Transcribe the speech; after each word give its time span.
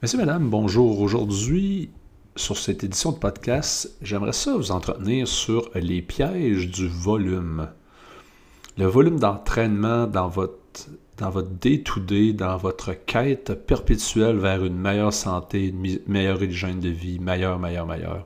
Merci, 0.00 0.16
madame. 0.16 0.48
Bonjour. 0.48 1.00
Aujourd'hui, 1.00 1.90
sur 2.36 2.56
cette 2.56 2.84
édition 2.84 3.10
de 3.10 3.18
podcast, 3.18 3.96
j'aimerais 4.00 4.32
ça 4.32 4.54
vous 4.54 4.70
entretenir 4.70 5.26
sur 5.26 5.70
les 5.74 6.02
pièges 6.02 6.70
du 6.70 6.86
volume. 6.86 7.68
Le 8.76 8.86
volume 8.86 9.18
d'entraînement 9.18 10.06
dans 10.06 10.28
votre 10.28 10.54
dans 11.16 11.30
votre 11.30 11.48
day-to-day, 11.48 12.32
dans 12.32 12.56
votre 12.58 12.92
quête 12.92 13.54
perpétuelle 13.66 14.36
vers 14.36 14.64
une 14.64 14.78
meilleure 14.78 15.12
santé, 15.12 15.66
une 15.66 15.98
meilleure 16.06 16.40
hygiène 16.40 16.78
de 16.78 16.90
vie, 16.90 17.18
meilleure, 17.18 17.58
meilleure, 17.58 17.86
meilleure. 17.86 18.24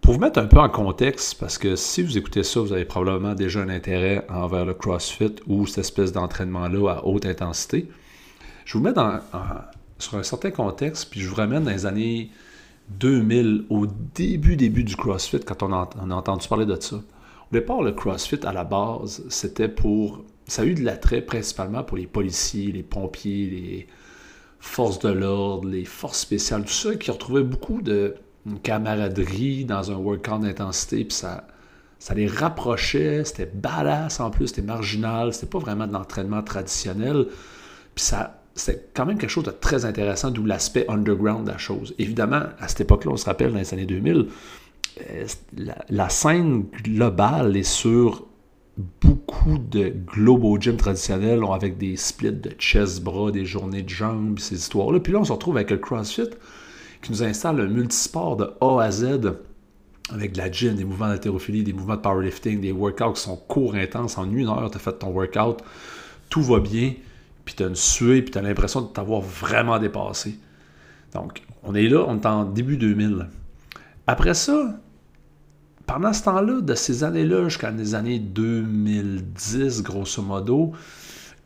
Pour 0.00 0.14
vous 0.14 0.18
mettre 0.20 0.40
un 0.40 0.46
peu 0.46 0.58
en 0.58 0.68
contexte, 0.68 1.38
parce 1.38 1.56
que 1.56 1.76
si 1.76 2.02
vous 2.02 2.18
écoutez 2.18 2.42
ça, 2.42 2.58
vous 2.58 2.72
avez 2.72 2.84
probablement 2.84 3.36
déjà 3.36 3.60
un 3.60 3.68
intérêt 3.68 4.26
envers 4.28 4.64
le 4.64 4.74
CrossFit 4.74 5.36
ou 5.46 5.68
cette 5.68 5.78
espèce 5.78 6.10
d'entraînement-là 6.10 6.94
à 6.94 7.04
haute 7.04 7.26
intensité. 7.26 7.88
Je 8.64 8.76
vous 8.76 8.82
mets 8.82 8.92
dans, 8.92 9.20
sur 10.02 10.18
un 10.18 10.22
certain 10.22 10.50
contexte, 10.50 11.10
puis 11.10 11.20
je 11.20 11.28
vous 11.28 11.34
ramène 11.34 11.64
dans 11.64 11.70
les 11.70 11.86
années 11.86 12.30
2000, 12.90 13.66
au 13.70 13.86
début, 13.86 14.56
début 14.56 14.84
du 14.84 14.96
CrossFit, 14.96 15.40
quand 15.40 15.62
on 15.62 15.72
a, 15.72 15.88
entendu 16.10 16.48
parler 16.48 16.66
de 16.66 16.78
ça. 16.78 16.96
Au 16.96 17.52
départ, 17.52 17.82
le 17.82 17.92
CrossFit, 17.92 18.40
à 18.44 18.52
la 18.52 18.64
base, 18.64 19.24
c'était 19.28 19.68
pour... 19.68 20.24
Ça 20.46 20.62
a 20.62 20.64
eu 20.64 20.74
de 20.74 20.82
l'attrait 20.82 21.22
principalement 21.22 21.84
pour 21.84 21.96
les 21.96 22.06
policiers, 22.06 22.72
les 22.72 22.82
pompiers, 22.82 23.46
les 23.46 23.86
forces 24.58 24.98
de 24.98 25.08
l'ordre, 25.08 25.68
les 25.68 25.84
forces 25.84 26.20
spéciales, 26.20 26.64
tout 26.64 26.72
ça, 26.72 26.94
qui 26.96 27.10
retrouvaient 27.10 27.42
beaucoup 27.42 27.80
de 27.80 28.16
camaraderie 28.62 29.64
dans 29.64 29.90
un 29.92 29.94
workout 29.94 30.40
d'intensité, 30.40 31.04
puis 31.04 31.16
ça, 31.16 31.46
ça 31.98 32.14
les 32.14 32.26
rapprochait, 32.26 33.24
c'était 33.24 33.46
badass 33.46 34.18
en 34.18 34.30
plus, 34.30 34.48
c'était 34.48 34.62
marginal, 34.62 35.32
c'était 35.32 35.46
pas 35.46 35.60
vraiment 35.60 35.86
de 35.86 35.92
l'entraînement 35.92 36.42
traditionnel, 36.42 37.26
puis 37.94 38.04
ça 38.04 38.41
c'est 38.54 38.92
quand 38.94 39.06
même 39.06 39.18
quelque 39.18 39.30
chose 39.30 39.44
de 39.44 39.50
très 39.50 39.84
intéressant, 39.84 40.30
d'où 40.30 40.44
l'aspect 40.44 40.84
underground 40.88 41.46
de 41.46 41.52
la 41.52 41.58
chose. 41.58 41.94
Évidemment, 41.98 42.42
à 42.58 42.68
cette 42.68 42.82
époque-là, 42.82 43.12
on 43.12 43.16
se 43.16 43.24
rappelle, 43.24 43.52
dans 43.52 43.58
les 43.58 43.72
années 43.72 43.86
2000, 43.86 44.26
euh, 45.10 45.26
la, 45.88 46.08
scène 46.10 46.66
globale 46.82 47.56
est 47.56 47.62
sur 47.62 48.26
beaucoup 49.00 49.58
de 49.58 49.88
global 49.88 50.60
gym 50.60 50.76
traditionnels, 50.76 51.40
avec 51.50 51.78
des 51.78 51.96
splits 51.96 52.32
de 52.32 52.50
chest 52.58 53.02
bras, 53.02 53.30
des 53.30 53.46
journées 53.46 53.82
de 53.82 53.88
jambes, 53.88 54.38
ces 54.38 54.56
histoires-là. 54.56 55.00
Puis 55.00 55.12
là, 55.12 55.20
on 55.20 55.24
se 55.24 55.32
retrouve 55.32 55.56
avec 55.56 55.70
le 55.70 55.78
CrossFit 55.78 56.30
qui 57.00 57.10
nous 57.10 57.22
installe 57.22 57.60
un 57.60 57.66
multisport 57.66 58.36
de 58.36 58.50
A 58.60 58.80
à 58.82 58.90
Z 58.90 59.34
avec 60.10 60.32
de 60.32 60.38
la 60.38 60.50
gym, 60.50 60.74
des 60.74 60.84
mouvements 60.84 61.08
d'haltérophilie, 61.08 61.64
des 61.64 61.72
mouvements 61.72 61.96
de 61.96 62.00
powerlifting, 62.00 62.60
des 62.60 62.72
workouts 62.72 63.14
qui 63.14 63.22
sont 63.22 63.36
courts, 63.36 63.74
intenses. 63.74 64.18
En 64.18 64.30
une 64.30 64.48
heure, 64.48 64.70
tu 64.70 64.76
as 64.76 64.80
fait 64.80 64.92
ton 64.98 65.10
workout, 65.10 65.58
tout 66.28 66.42
va 66.42 66.60
bien 66.60 66.92
puis 67.44 67.54
tu 67.54 67.64
as 67.64 67.66
une 67.66 67.76
suée, 67.76 68.22
puis 68.22 68.30
tu 68.30 68.38
as 68.38 68.42
l'impression 68.42 68.82
de 68.82 68.86
t'avoir 68.86 69.20
vraiment 69.20 69.78
dépassé. 69.78 70.38
Donc, 71.14 71.42
on 71.62 71.74
est 71.74 71.88
là, 71.88 72.04
on 72.06 72.18
est 72.18 72.26
en 72.26 72.44
début 72.44 72.76
2000. 72.76 73.28
Après 74.06 74.34
ça, 74.34 74.78
pendant 75.86 76.12
ce 76.12 76.24
temps-là, 76.24 76.60
de 76.60 76.74
ces 76.74 77.04
années-là 77.04 77.48
jusqu'à 77.48 77.70
les 77.70 77.94
années 77.94 78.18
2010, 78.18 79.82
grosso 79.82 80.22
modo, 80.22 80.72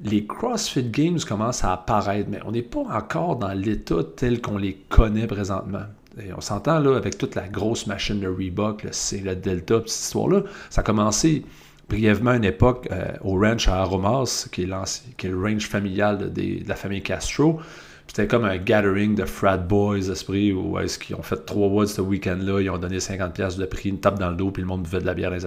les 0.01 0.27
CrossFit 0.27 0.85
Games 0.85 1.19
commencent 1.27 1.65
à 1.65 1.73
apparaître, 1.73 2.29
mais 2.31 2.41
on 2.45 2.53
n'est 2.53 2.63
pas 2.63 2.85
encore 2.91 3.37
dans 3.37 3.53
l'état 3.53 4.05
tel 4.17 4.41
qu'on 4.41 4.59
les 4.59 4.75
connaît 4.89 5.27
présentement. 5.27 5.85
Et 6.19 6.33
on 6.33 6.41
s'entend 6.41 6.79
là 6.79 6.97
avec 6.97 7.19
toute 7.19 7.35
la 7.35 7.49
grosse 7.49 7.87
machine 7.87 8.21
de 8.21 8.29
Reebok, 8.29 8.85
le, 8.85 8.91
le 9.25 9.37
Delta, 9.37 9.83
cette 9.87 10.05
histoire-là. 10.05 10.43
Ça 10.71 10.81
a 10.81 10.85
commencé 10.85 11.45
brièvement 11.89 12.35
une 12.35 12.45
époque 12.45 12.89
euh, 12.91 13.13
au 13.23 13.39
ranch 13.39 13.69
à 13.69 13.77
Aromas, 13.83 14.49
qui 14.51 14.63
est, 14.63 14.67
le 14.67 15.41
ranch 15.41 15.69
familial 15.69 16.33
de, 16.33 16.67
la 16.67 16.75
famille 16.75 17.03
Castro. 17.03 17.61
C'était 18.07 18.27
comme 18.27 18.45
un 18.45 18.57
gathering 18.57 19.15
de 19.15 19.25
frat 19.25 19.57
boys 19.57 19.99
esprit 19.99 20.53
où 20.53 20.79
est-ce 20.79 20.99
qu'ils 20.99 21.17
ont 21.17 21.23
fait 21.23 21.45
trois 21.45 21.69
woods 21.69 21.87
ce 21.87 22.01
week-end-là, 22.01 22.61
ils 22.61 22.71
ont 22.71 22.79
donné 22.79 22.99
50$ 22.99 23.59
de 23.59 23.67
prix, 23.67 23.89
une 23.89 24.01
tape 24.01 24.19
dans 24.19 24.31
le 24.31 24.37
dos, 24.37 24.51
puis 24.51 24.63
le 24.63 24.69
monde 24.69 24.83
buvait 24.83 25.01
de 25.01 25.07
la 25.07 25.15
bière 25.15 25.31
dans 25.31 25.37
les. 25.37 25.47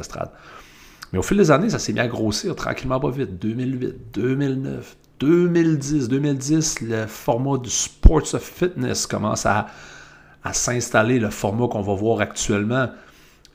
Mais 1.11 1.19
au 1.19 1.23
fil 1.23 1.37
des 1.37 1.51
années, 1.51 1.69
ça 1.69 1.79
s'est 1.79 1.93
mis 1.93 1.99
à 1.99 2.07
grossir 2.07 2.55
tranquillement 2.55 2.99
pas 2.99 3.09
vite. 3.09 3.39
2008, 3.39 3.95
2009, 4.13 4.97
2010. 5.19 6.09
2010, 6.09 6.81
le 6.81 7.07
format 7.07 7.57
du 7.57 7.69
Sports 7.69 8.35
of 8.35 8.43
Fitness 8.43 9.07
commence 9.07 9.45
à 9.45 9.67
s'installer, 10.51 11.19
le 11.19 11.29
format 11.29 11.67
qu'on 11.67 11.81
va 11.81 11.93
voir 11.93 12.21
actuellement. 12.21 12.89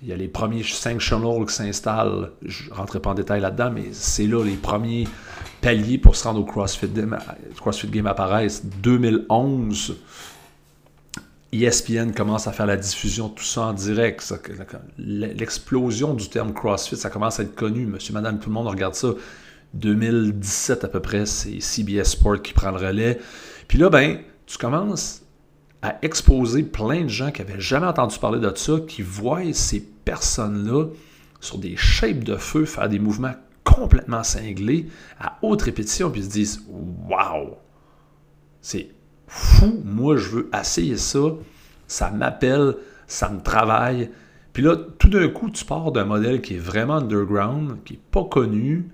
Il 0.04 0.10
y 0.10 0.12
a 0.12 0.16
les 0.16 0.28
premiers 0.28 0.62
cinq 0.62 1.00
channels 1.00 1.46
qui 1.46 1.54
s'installent. 1.54 2.32
Je 2.44 2.68
ne 2.68 2.74
rentrerai 2.74 3.00
pas 3.00 3.10
en 3.10 3.14
détail 3.14 3.40
là-dedans, 3.40 3.70
mais 3.70 3.86
c'est 3.92 4.26
là 4.26 4.44
les 4.44 4.56
premiers 4.56 5.08
paliers 5.62 5.96
pour 5.96 6.14
se 6.14 6.24
rendre 6.24 6.40
au 6.40 6.44
CrossFit, 6.44 6.90
CrossFit 7.56 7.88
Game 7.88 8.06
apparaissent. 8.06 8.66
2011, 8.82 9.96
ESPN 11.54 12.12
commence 12.12 12.46
à 12.46 12.52
faire 12.52 12.66
la 12.66 12.76
diffusion 12.76 13.30
tout 13.30 13.44
ça 13.44 13.62
en 13.62 13.72
direct. 13.72 14.34
L'explosion 14.98 16.12
du 16.12 16.28
terme 16.28 16.52
CrossFit, 16.52 16.98
ça 16.98 17.08
commence 17.08 17.40
à 17.40 17.44
être 17.44 17.54
connu. 17.54 17.86
Monsieur, 17.86 18.12
madame, 18.12 18.38
tout 18.38 18.50
le 18.50 18.54
monde 18.54 18.68
regarde 18.68 18.94
ça. 18.94 19.08
2017 19.72 20.84
à 20.84 20.88
peu 20.88 21.00
près, 21.00 21.24
c'est 21.24 21.60
CBS 21.60 22.10
Sport 22.10 22.42
qui 22.42 22.52
prend 22.52 22.72
le 22.72 22.76
relais. 22.76 23.18
Puis 23.68 23.78
là, 23.78 23.88
ben, 23.88 24.18
tu 24.44 24.58
commences 24.58 25.23
à 25.84 25.98
exposer 26.00 26.62
plein 26.62 27.02
de 27.02 27.08
gens 27.08 27.30
qui 27.30 27.42
n'avaient 27.42 27.60
jamais 27.60 27.86
entendu 27.86 28.18
parler 28.18 28.40
de 28.40 28.50
ça, 28.56 28.80
qui 28.88 29.02
voient 29.02 29.52
ces 29.52 29.80
personnes-là 29.82 30.86
sur 31.40 31.58
des 31.58 31.76
shapes 31.76 32.24
de 32.24 32.36
feu 32.36 32.64
faire 32.64 32.88
des 32.88 32.98
mouvements 32.98 33.34
complètement 33.64 34.22
cinglés 34.22 34.86
à 35.20 35.38
haute 35.42 35.60
répétition, 35.60 36.10
puis 36.10 36.22
se 36.22 36.30
disent 36.30 36.64
Waouh, 37.06 37.50
c'est 38.62 38.88
fou, 39.26 39.82
moi 39.84 40.16
je 40.16 40.30
veux 40.30 40.50
essayer 40.58 40.96
ça, 40.96 41.20
ça 41.86 42.10
m'appelle, 42.10 42.76
ça 43.06 43.28
me 43.28 43.42
travaille. 43.42 44.10
Puis 44.54 44.62
là, 44.62 44.76
tout 44.98 45.10
d'un 45.10 45.28
coup, 45.28 45.50
tu 45.50 45.66
pars 45.66 45.92
d'un 45.92 46.06
modèle 46.06 46.40
qui 46.40 46.54
est 46.54 46.58
vraiment 46.58 46.94
underground, 46.94 47.76
qui 47.84 47.94
n'est 47.94 48.02
pas 48.10 48.24
connu, 48.24 48.88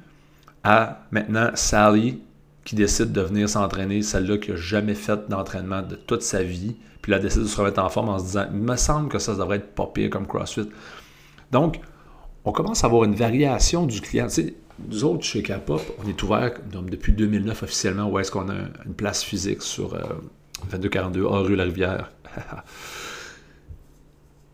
à 0.64 1.02
maintenant 1.12 1.50
Sally, 1.54 2.20
qui 2.64 2.74
décide 2.74 3.12
de 3.12 3.20
venir 3.20 3.48
s'entraîner, 3.48 4.02
celle-là 4.02 4.38
qui 4.38 4.50
n'a 4.50 4.56
jamais 4.56 4.94
fait 4.94 5.28
d'entraînement 5.28 5.82
de 5.82 5.96
toute 5.96 6.22
sa 6.22 6.42
vie, 6.42 6.76
puis 7.02 7.12
elle 7.12 7.22
décide 7.22 7.42
de 7.42 7.46
se 7.46 7.56
remettre 7.56 7.82
en 7.82 7.88
forme 7.88 8.10
en 8.10 8.18
se 8.18 8.24
disant 8.24 8.46
Il 8.52 8.58
me 8.58 8.76
semble 8.76 9.08
que 9.08 9.18
ça, 9.18 9.34
devrait 9.34 9.56
être 9.56 9.74
pas 9.74 9.86
pire 9.86 10.10
comme 10.10 10.26
CrossFit. 10.26 10.68
Donc, 11.50 11.80
on 12.44 12.52
commence 12.52 12.84
à 12.84 12.86
avoir 12.86 13.04
une 13.04 13.14
variation 13.14 13.86
du 13.86 14.00
client. 14.00 14.28
Tu 14.28 14.54
nous 14.88 15.04
autres, 15.04 15.24
chez 15.24 15.42
Capop, 15.42 15.82
on 16.02 16.08
est 16.08 16.22
ouvert 16.22 16.52
depuis 16.72 17.12
2009 17.12 17.62
officiellement, 17.62 18.08
où 18.08 18.18
est-ce 18.18 18.30
qu'on 18.30 18.48
a 18.48 18.54
une 18.86 18.94
place 18.94 19.22
physique 19.22 19.62
sur 19.62 19.94
2242 20.70 21.20
euh, 21.20 21.28
A 21.28 21.38
rue 21.40 21.56
La 21.56 21.64
Rivière. 21.64 22.10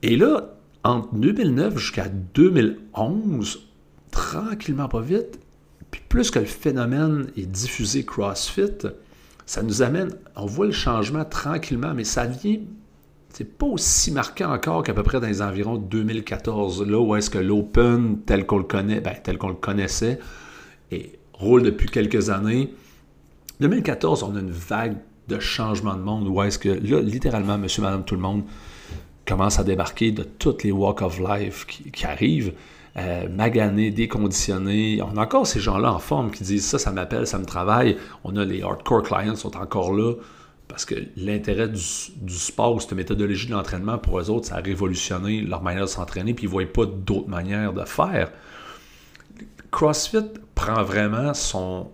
Et 0.03 0.17
là, 0.17 0.57
entre 0.85 1.15
2009 1.15 1.79
jusqu'à 1.79 2.09
2011, 2.09 3.69
tranquillement 4.11 4.89
pas 4.89 5.01
vite, 5.01 5.41
puis 5.91 6.03
plus 6.09 6.31
que 6.31 6.39
le 6.39 6.45
phénomène 6.45 7.31
est 7.37 7.47
diffusé 7.47 8.05
CrossFit, 8.05 8.89
ça 9.47 9.63
nous 9.63 9.83
amène, 9.83 10.11
on 10.35 10.47
voit 10.47 10.67
le 10.67 10.73
changement 10.73 11.25
tranquillement, 11.25 11.95
mais 11.95 12.05
ça 12.05 12.27
vient, 12.27 12.59
c'est 13.31 13.57
pas 13.59 13.67
aussi 13.67 14.11
marquant 14.11 14.53
encore 14.53 14.83
qu'à 14.83 14.93
peu 14.93 15.03
près 15.03 15.21
dans 15.21 15.29
les 15.29 15.41
environs 15.43 15.77
2014, 15.77 16.83
là 16.87 16.99
où 16.99 17.15
est-ce 17.15 17.31
que 17.31 17.39
l'Open, 17.39 18.19
tel 18.27 18.45
qu'on 18.47 18.59
le 18.59 18.65
connaît, 18.65 19.01
ben, 19.01 19.15
tel 19.23 19.39
qu'on 19.39 19.49
le 19.49 19.55
connaissait, 19.55 20.19
et 20.91 21.19
roule 21.33 21.63
depuis 21.63 21.89
quelques 21.89 22.31
années. 22.31 22.73
2014, 23.61 24.23
on 24.25 24.35
a 24.37 24.41
une 24.41 24.51
vague 24.51 24.97
de 25.29 25.39
changement 25.39 25.95
de 25.95 26.03
monde 26.03 26.29
où 26.29 26.43
est-ce 26.43 26.59
que 26.59 26.69
là, 26.69 27.01
littéralement, 27.01 27.59
monsieur, 27.59 27.83
madame, 27.83 28.05
tout 28.05 28.15
le 28.15 28.21
monde 28.21 28.45
commence 29.27 29.59
à 29.59 29.65
débarquer 29.65 30.13
de 30.13 30.23
toutes 30.23 30.63
les 30.63 30.73
walks 30.73 31.03
of 31.03 31.19
life 31.19 31.67
qui 31.67 32.07
arrivent 32.07 32.53
euh, 32.99 33.29
maganés. 33.29 33.95
On 34.13 35.17
a 35.17 35.23
encore 35.23 35.47
ces 35.47 35.61
gens-là 35.61 35.93
en 35.93 35.99
forme 35.99 36.31
qui 36.31 36.45
disent 36.45 36.67
ça, 36.67 36.79
ça 36.79 36.93
m'appelle, 36.93 37.27
ça 37.27 37.39
me 37.39 37.45
travaille. 37.45 37.97
On 38.25 38.37
a 38.37 38.45
les 38.45 38.63
hardcore 38.63 39.03
clients 39.03 39.37
sont 39.37 39.57
encore 39.57 39.93
là 39.93 40.15
parce 40.69 40.85
que 40.85 40.95
l'intérêt 41.17 41.69
du, 41.69 41.79
sport 42.29 42.83
cette 42.83 42.93
méthodologie 42.93 43.47
de 43.47 43.53
l'entraînement, 43.53 43.99
pour 43.99 44.19
eux 44.19 44.31
autres, 44.31 44.47
ça 44.49 44.57
a 44.57 44.61
révolutionné 44.61 45.41
leur 45.41 45.63
manière 45.63 45.85
de 45.85 45.89
s'entraîner, 45.89 46.35
puis 46.35 46.45
ils 46.45 46.49
ne 46.49 46.53
voient 46.53 46.65
pas 46.67 46.87
d'autres 46.87 47.29
manières 47.29 47.73
de 47.73 47.85
faire. 47.85 48.31
CrossFit 49.71 50.25
prend 50.55 50.83
vraiment 50.83 51.35
son 51.35 51.91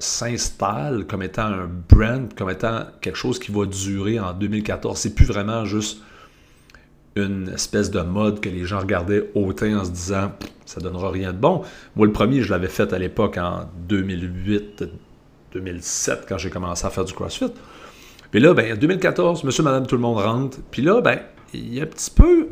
s'installe 0.00 1.06
comme 1.06 1.22
étant 1.22 1.46
un 1.46 1.68
brand, 1.88 2.32
comme 2.34 2.50
étant 2.50 2.84
quelque 3.00 3.16
chose 3.16 3.38
qui 3.38 3.52
va 3.52 3.66
durer 3.66 4.20
en 4.20 4.32
2014. 4.32 4.98
C'est 4.98 5.14
plus 5.14 5.26
vraiment 5.26 5.64
juste 5.64 6.00
une 7.18 7.50
espèce 7.50 7.90
de 7.90 8.00
mode 8.00 8.40
que 8.40 8.48
les 8.48 8.64
gens 8.64 8.80
regardaient 8.80 9.30
hautain 9.34 9.78
en 9.78 9.84
se 9.84 9.90
disant 9.90 10.32
ça 10.66 10.80
donnera 10.80 11.10
rien 11.10 11.32
de 11.32 11.38
bon. 11.38 11.62
Moi, 11.96 12.06
le 12.06 12.12
premier, 12.12 12.42
je 12.42 12.50
l'avais 12.50 12.68
fait 12.68 12.92
à 12.92 12.98
l'époque 12.98 13.38
en 13.38 13.68
2008, 13.88 14.84
2007, 15.52 16.26
quand 16.28 16.38
j'ai 16.38 16.50
commencé 16.50 16.86
à 16.86 16.90
faire 16.90 17.04
du 17.04 17.12
CrossFit. 17.12 17.52
Puis 18.30 18.40
là, 18.40 18.52
ben, 18.52 18.76
2014, 18.76 19.44
monsieur, 19.44 19.62
madame, 19.62 19.86
tout 19.86 19.96
le 19.96 20.02
monde 20.02 20.18
rentre. 20.18 20.58
Puis 20.70 20.82
là, 20.82 21.00
ben, 21.00 21.20
il 21.54 21.74
y 21.74 21.80
a 21.80 21.84
un 21.84 21.86
petit 21.86 22.10
peu. 22.10 22.48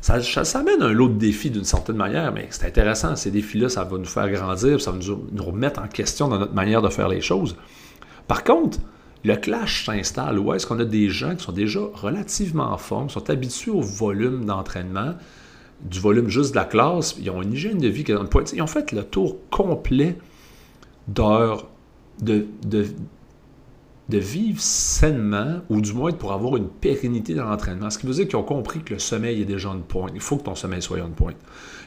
Ça, 0.00 0.22
ça, 0.22 0.60
amène 0.60 0.80
un 0.82 0.92
lot 0.92 1.08
de 1.08 1.18
défis 1.18 1.50
d'une 1.50 1.64
certaine 1.64 1.96
manière, 1.96 2.32
mais 2.32 2.46
c'est 2.50 2.66
intéressant. 2.66 3.16
Ces 3.16 3.32
défis-là, 3.32 3.68
ça 3.68 3.82
va 3.82 3.98
nous 3.98 4.04
faire 4.04 4.30
grandir, 4.30 4.80
ça 4.80 4.92
va 4.92 4.98
nous, 4.98 5.26
nous 5.32 5.44
remettre 5.44 5.80
en 5.80 5.88
question 5.88 6.28
dans 6.28 6.38
notre 6.38 6.54
manière 6.54 6.82
de 6.82 6.88
faire 6.88 7.08
les 7.08 7.20
choses. 7.20 7.56
Par 8.28 8.44
contre, 8.44 8.78
le 9.24 9.36
clash 9.36 9.86
s'installe. 9.86 10.38
Où 10.38 10.52
est-ce 10.52 10.66
qu'on 10.66 10.78
a 10.78 10.84
des 10.84 11.08
gens 11.08 11.34
qui 11.34 11.44
sont 11.44 11.52
déjà 11.52 11.80
relativement 11.94 12.72
en 12.72 12.78
forme, 12.78 13.08
qui 13.08 13.14
sont 13.14 13.30
habitués 13.30 13.70
au 13.70 13.80
volume 13.80 14.44
d'entraînement, 14.44 15.14
du 15.82 16.00
volume 16.00 16.28
juste 16.28 16.52
de 16.52 16.56
la 16.56 16.64
classe, 16.64 17.16
ils 17.20 17.30
ont 17.30 17.42
une 17.42 17.52
hygiène 17.52 17.78
de 17.78 17.88
vie 17.88 18.04
qui 18.04 18.12
est 18.12 18.14
dans 18.14 18.22
le 18.22 18.28
point. 18.28 18.44
Ils 18.52 18.62
ont 18.62 18.66
fait 18.66 18.92
le 18.92 19.04
tour 19.04 19.36
complet 19.50 20.16
d'heures 21.06 21.68
de, 22.20 22.46
de, 22.64 22.86
vivre 24.18 24.60
sainement, 24.60 25.60
ou 25.68 25.80
du 25.80 25.92
moins 25.92 26.12
pour 26.12 26.32
avoir 26.32 26.56
une 26.56 26.68
pérennité 26.68 27.34
dans 27.34 27.44
l'entraînement. 27.44 27.90
Ce 27.90 27.98
qui 27.98 28.06
veut 28.06 28.14
dire 28.14 28.26
qu'ils 28.26 28.36
ont 28.36 28.42
compris 28.42 28.80
que 28.80 28.94
le 28.94 28.98
sommeil 28.98 29.40
est 29.40 29.44
déjà 29.44 29.70
on 29.70 29.80
point. 29.80 30.10
Il 30.14 30.20
faut 30.20 30.36
que 30.36 30.44
ton 30.44 30.56
sommeil 30.56 30.82
soit 30.82 30.98
on 31.00 31.10
point. 31.10 31.34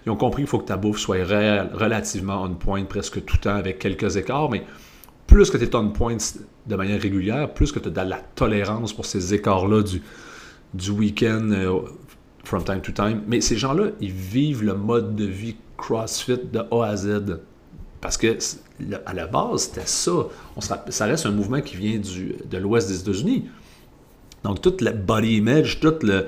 Ils 0.06 0.12
ont 0.12 0.16
compris 0.16 0.44
qu'il 0.44 0.50
faut 0.50 0.60
que 0.60 0.68
ta 0.68 0.78
bouffe 0.78 1.00
soit 1.00 1.18
relativement 1.18 2.44
on 2.44 2.54
point 2.54 2.84
presque 2.86 3.26
tout 3.26 3.36
le 3.38 3.42
temps 3.42 3.56
avec 3.56 3.80
quelques 3.80 4.16
écarts, 4.16 4.50
mais 4.50 4.64
plus 5.32 5.50
que 5.50 5.56
tu 5.56 5.64
es 5.64 5.76
on 5.76 5.88
point 5.88 6.18
de 6.68 6.76
manière 6.76 7.02
régulière, 7.02 7.54
plus 7.54 7.72
que 7.72 7.80
tu 7.80 7.88
as 7.88 7.92
de 7.92 8.10
la 8.10 8.18
tolérance 8.36 8.92
pour 8.92 9.06
ces 9.06 9.34
écarts-là 9.34 9.82
du, 9.82 10.02
du 10.74 10.92
week-end 10.92 11.50
euh, 11.52 11.80
from 12.44 12.66
time 12.66 12.82
to 12.82 12.92
time. 12.92 13.22
Mais 13.28 13.40
ces 13.40 13.56
gens-là, 13.56 13.92
ils 14.02 14.12
vivent 14.12 14.62
le 14.62 14.74
mode 14.74 15.16
de 15.16 15.24
vie 15.24 15.56
CrossFit 15.78 16.38
de 16.52 16.60
A 16.60 16.86
à 16.86 16.98
Z. 16.98 17.40
Parce 18.02 18.18
que 18.18 18.38
à 19.06 19.14
la 19.14 19.26
base, 19.26 19.70
c'était 19.70 19.88
ça. 19.88 20.12
On 20.58 20.60
ça 20.60 21.06
reste 21.06 21.26
un 21.26 21.32
mouvement 21.32 21.62
qui 21.62 21.78
vient 21.78 21.98
du, 21.98 22.36
de 22.50 22.58
l'ouest 22.58 22.90
des 22.90 23.00
États-Unis. 23.00 23.48
Donc, 24.44 24.60
tout 24.60 24.76
le 24.82 24.92
body 24.92 25.38
image, 25.38 25.80
tout 25.80 25.96
le, 26.02 26.26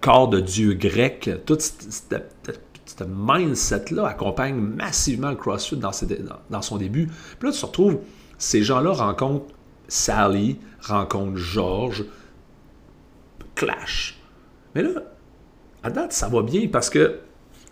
corps 0.00 0.28
de 0.28 0.40
Dieu 0.40 0.72
grec, 0.72 1.30
tout 1.46 1.58
ce 1.60 3.04
mindset-là 3.04 4.06
accompagne 4.08 4.56
massivement 4.56 5.30
le 5.30 5.36
CrossFit 5.36 5.76
dans, 5.76 5.92
dans, 6.50 6.62
son 6.62 6.76
début. 6.76 7.06
Puis 7.38 7.48
là, 7.48 7.52
tu 7.52 7.60
te 7.60 7.66
retrouves, 7.66 7.98
ces 8.42 8.64
gens-là 8.64 8.90
rencontrent 8.90 9.46
Sally, 9.86 10.58
rencontrent 10.80 11.36
George, 11.36 12.04
clash. 13.54 14.18
Mais 14.74 14.82
là, 14.82 15.02
à 15.84 15.90
date, 15.90 16.12
ça 16.12 16.28
va 16.28 16.42
bien 16.42 16.66
parce 16.66 16.90
que 16.90 17.20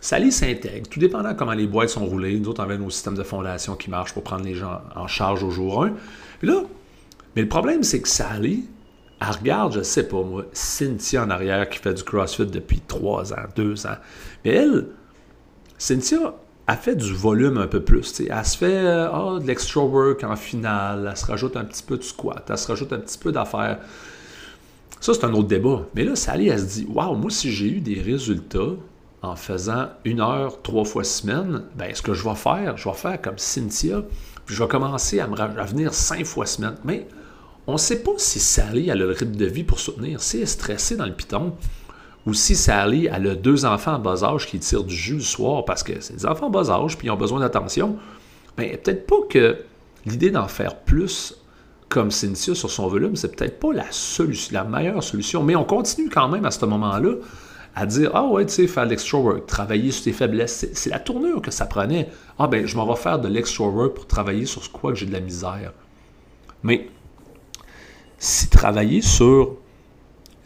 Sally 0.00 0.31
s'intègre, 0.31 0.88
tout 0.88 1.00
dépendant 1.00 1.34
comment 1.34 1.55
les 1.55 1.67
boîtes 1.67 1.88
sont 1.88 2.06
roulées. 2.06 2.38
Nous 2.38 2.49
autres, 2.49 2.61
on 2.61 2.64
avait 2.64 2.78
nos 2.78 2.90
systèmes 2.90 3.17
de 3.17 3.25
fondation 3.25 3.75
qui 3.75 3.90
marchent 3.90 4.12
pour 4.12 4.22
prendre 4.22 4.44
les 4.44 4.55
gens 4.55 4.81
en 4.94 5.08
charge 5.08 5.43
au 5.43 5.50
jour 5.50 5.82
1. 5.84 5.93
Puis 6.38 6.49
là, 6.49 6.62
mais 7.34 7.43
le 7.43 7.49
problème, 7.49 7.82
c'est 7.82 8.00
que 8.00 8.08
Sally, 8.08 8.69
elle 9.20 9.28
regarde, 9.28 9.73
je 9.73 9.82
sais 9.82 10.06
pas 10.06 10.23
moi, 10.23 10.44
Cynthia 10.52 11.25
en 11.25 11.31
arrière 11.31 11.69
qui 11.69 11.78
fait 11.78 11.94
du 11.94 12.05
CrossFit 12.05 12.46
depuis 12.46 12.81
3 12.87 13.32
ans, 13.32 13.46
2 13.56 13.87
ans. 13.88 13.96
Mais 14.44 14.52
elle, 14.52 14.87
Cynthia, 15.78 16.34
a 16.70 16.76
fait 16.76 16.94
du 16.94 17.12
volume 17.12 17.58
un 17.58 17.67
peu 17.67 17.82
plus. 17.82 18.20
Elle 18.20 18.44
se 18.44 18.56
fait 18.56 19.08
oh, 19.12 19.40
de 19.40 19.46
l'extra 19.46 19.82
work 19.82 20.22
en 20.22 20.37
finale, 20.37 21.08
elle 21.11 21.17
se 21.17 21.26
rajoute 21.26 21.56
un 21.56 21.64
petit 21.64 21.82
peu 21.82 21.96
de 21.96 22.02
squat, 22.05 22.46
elle 22.49 22.58
se 22.58 22.69
rajoute 22.69 22.93
un 22.93 22.99
petit 22.99 23.19
peu 23.19 23.32
d'affaires. 23.32 23.78
Ça, 25.00 25.12
c'est 25.14 25.25
un 25.25 25.32
autre 25.32 25.49
débat. 25.49 25.82
Mais 25.96 26.05
là, 26.05 26.14
Sally, 26.14 26.49
elle 26.49 26.61
se 26.61 26.64
dit 26.67 26.87
Waouh, 26.88 27.17
moi, 27.17 27.31
si 27.31 27.50
j'ai 27.50 27.67
eu 27.67 27.81
des 27.81 28.00
résultats 28.00 28.76
en 29.20 29.34
faisant 29.34 29.88
une 30.05 30.20
heure, 30.20 30.62
trois 30.62 30.84
fois 30.84 31.02
semaine, 31.02 31.64
ben, 31.76 31.93
ce 31.93 32.02
que 32.02 32.14
je 32.14 32.22
vais 32.22 32.37
faire, 32.37 32.76
je 32.76 32.88
vais 32.88 32.94
faire 32.94 33.20
comme 33.20 33.38
Cynthia, 33.38 34.02
puis 34.46 34.55
je 34.55 34.62
vais 34.62 34.69
commencer 34.69 35.19
à, 35.19 35.26
me, 35.26 35.40
à 35.40 35.64
venir 35.64 35.93
cinq 35.93 36.25
fois 36.25 36.46
semaine. 36.46 36.76
Mais 36.84 37.08
on 37.66 37.73
ne 37.73 37.78
sait 37.78 38.05
pas 38.05 38.12
si 38.16 38.38
Sally 38.38 38.93
a 38.93 38.94
le 38.94 39.06
rythme 39.06 39.34
de 39.34 39.46
vie 39.46 39.64
pour 39.64 39.81
soutenir. 39.81 40.23
Si 40.23 40.37
elle 40.37 40.44
est 40.44 40.46
stressée 40.46 40.96
dans 40.96 41.06
le 41.06 41.14
piton, 41.14 41.52
ou 42.26 42.34
si 42.34 42.55
Sally 42.55 43.08
a 43.08 43.19
deux 43.19 43.64
enfants 43.64 43.94
en 43.94 43.99
bas 43.99 44.25
âge 44.25 44.46
qui 44.46 44.58
tirent 44.58 44.84
du 44.84 44.94
jus 44.94 45.14
le 45.14 45.20
soir 45.20 45.64
parce 45.64 45.82
que 45.82 46.00
c'est 46.00 46.14
des 46.14 46.26
enfants 46.26 46.46
en 46.46 46.50
bas 46.50 46.70
âge 46.70 46.99
puis 46.99 47.08
ils 47.08 47.11
ont 47.11 47.17
besoin 47.17 47.40
d'attention, 47.40 47.96
bien, 48.56 48.69
peut-être 48.69 49.06
pas 49.06 49.17
que 49.28 49.58
l'idée 50.06 50.31
d'en 50.31 50.49
faire 50.49 50.76
plus 50.76 51.37
comme 51.88 52.11
Cynthia 52.11 52.55
sur 52.55 52.70
son 52.70 52.87
volume, 52.87 53.17
c'est 53.17 53.34
peut-être 53.37 53.58
pas 53.58 53.72
la, 53.72 53.90
solution, 53.90 54.55
la 54.55 54.64
meilleure 54.64 55.02
solution. 55.02 55.43
Mais 55.43 55.56
on 55.56 55.64
continue 55.64 56.08
quand 56.08 56.28
même 56.28 56.44
à 56.44 56.50
ce 56.52 56.64
moment-là 56.64 57.17
à 57.75 57.84
dire 57.84 58.12
Ah 58.14 58.25
ouais, 58.26 58.46
tu 58.46 58.52
sais, 58.52 58.66
faire 58.69 58.87
l'extra 58.87 59.19
work, 59.19 59.46
travailler 59.46 59.90
sur 59.90 60.05
tes 60.05 60.12
faiblesses. 60.12 60.66
C'est 60.73 60.90
la 60.90 61.00
tournure 61.00 61.43
que 61.43 61.50
ça 61.50 61.66
prenait. 61.66 62.08
Ah 62.38 62.46
ben, 62.46 62.64
je 62.64 62.76
m'en 62.76 62.87
vais 62.87 62.99
faire 62.99 63.19
de 63.19 63.28
l'extra 63.28 63.66
work 63.66 63.94
pour 63.94 64.06
travailler 64.06 64.46
sur 64.46 64.62
ce 64.62 64.69
quoi 64.69 64.93
que 64.93 64.99
j'ai 64.99 65.06
de 65.06 65.12
la 65.12 65.20
misère. 65.20 65.73
Mais 66.62 66.88
si 68.19 68.49
travailler 68.49 69.02
sur 69.02 69.56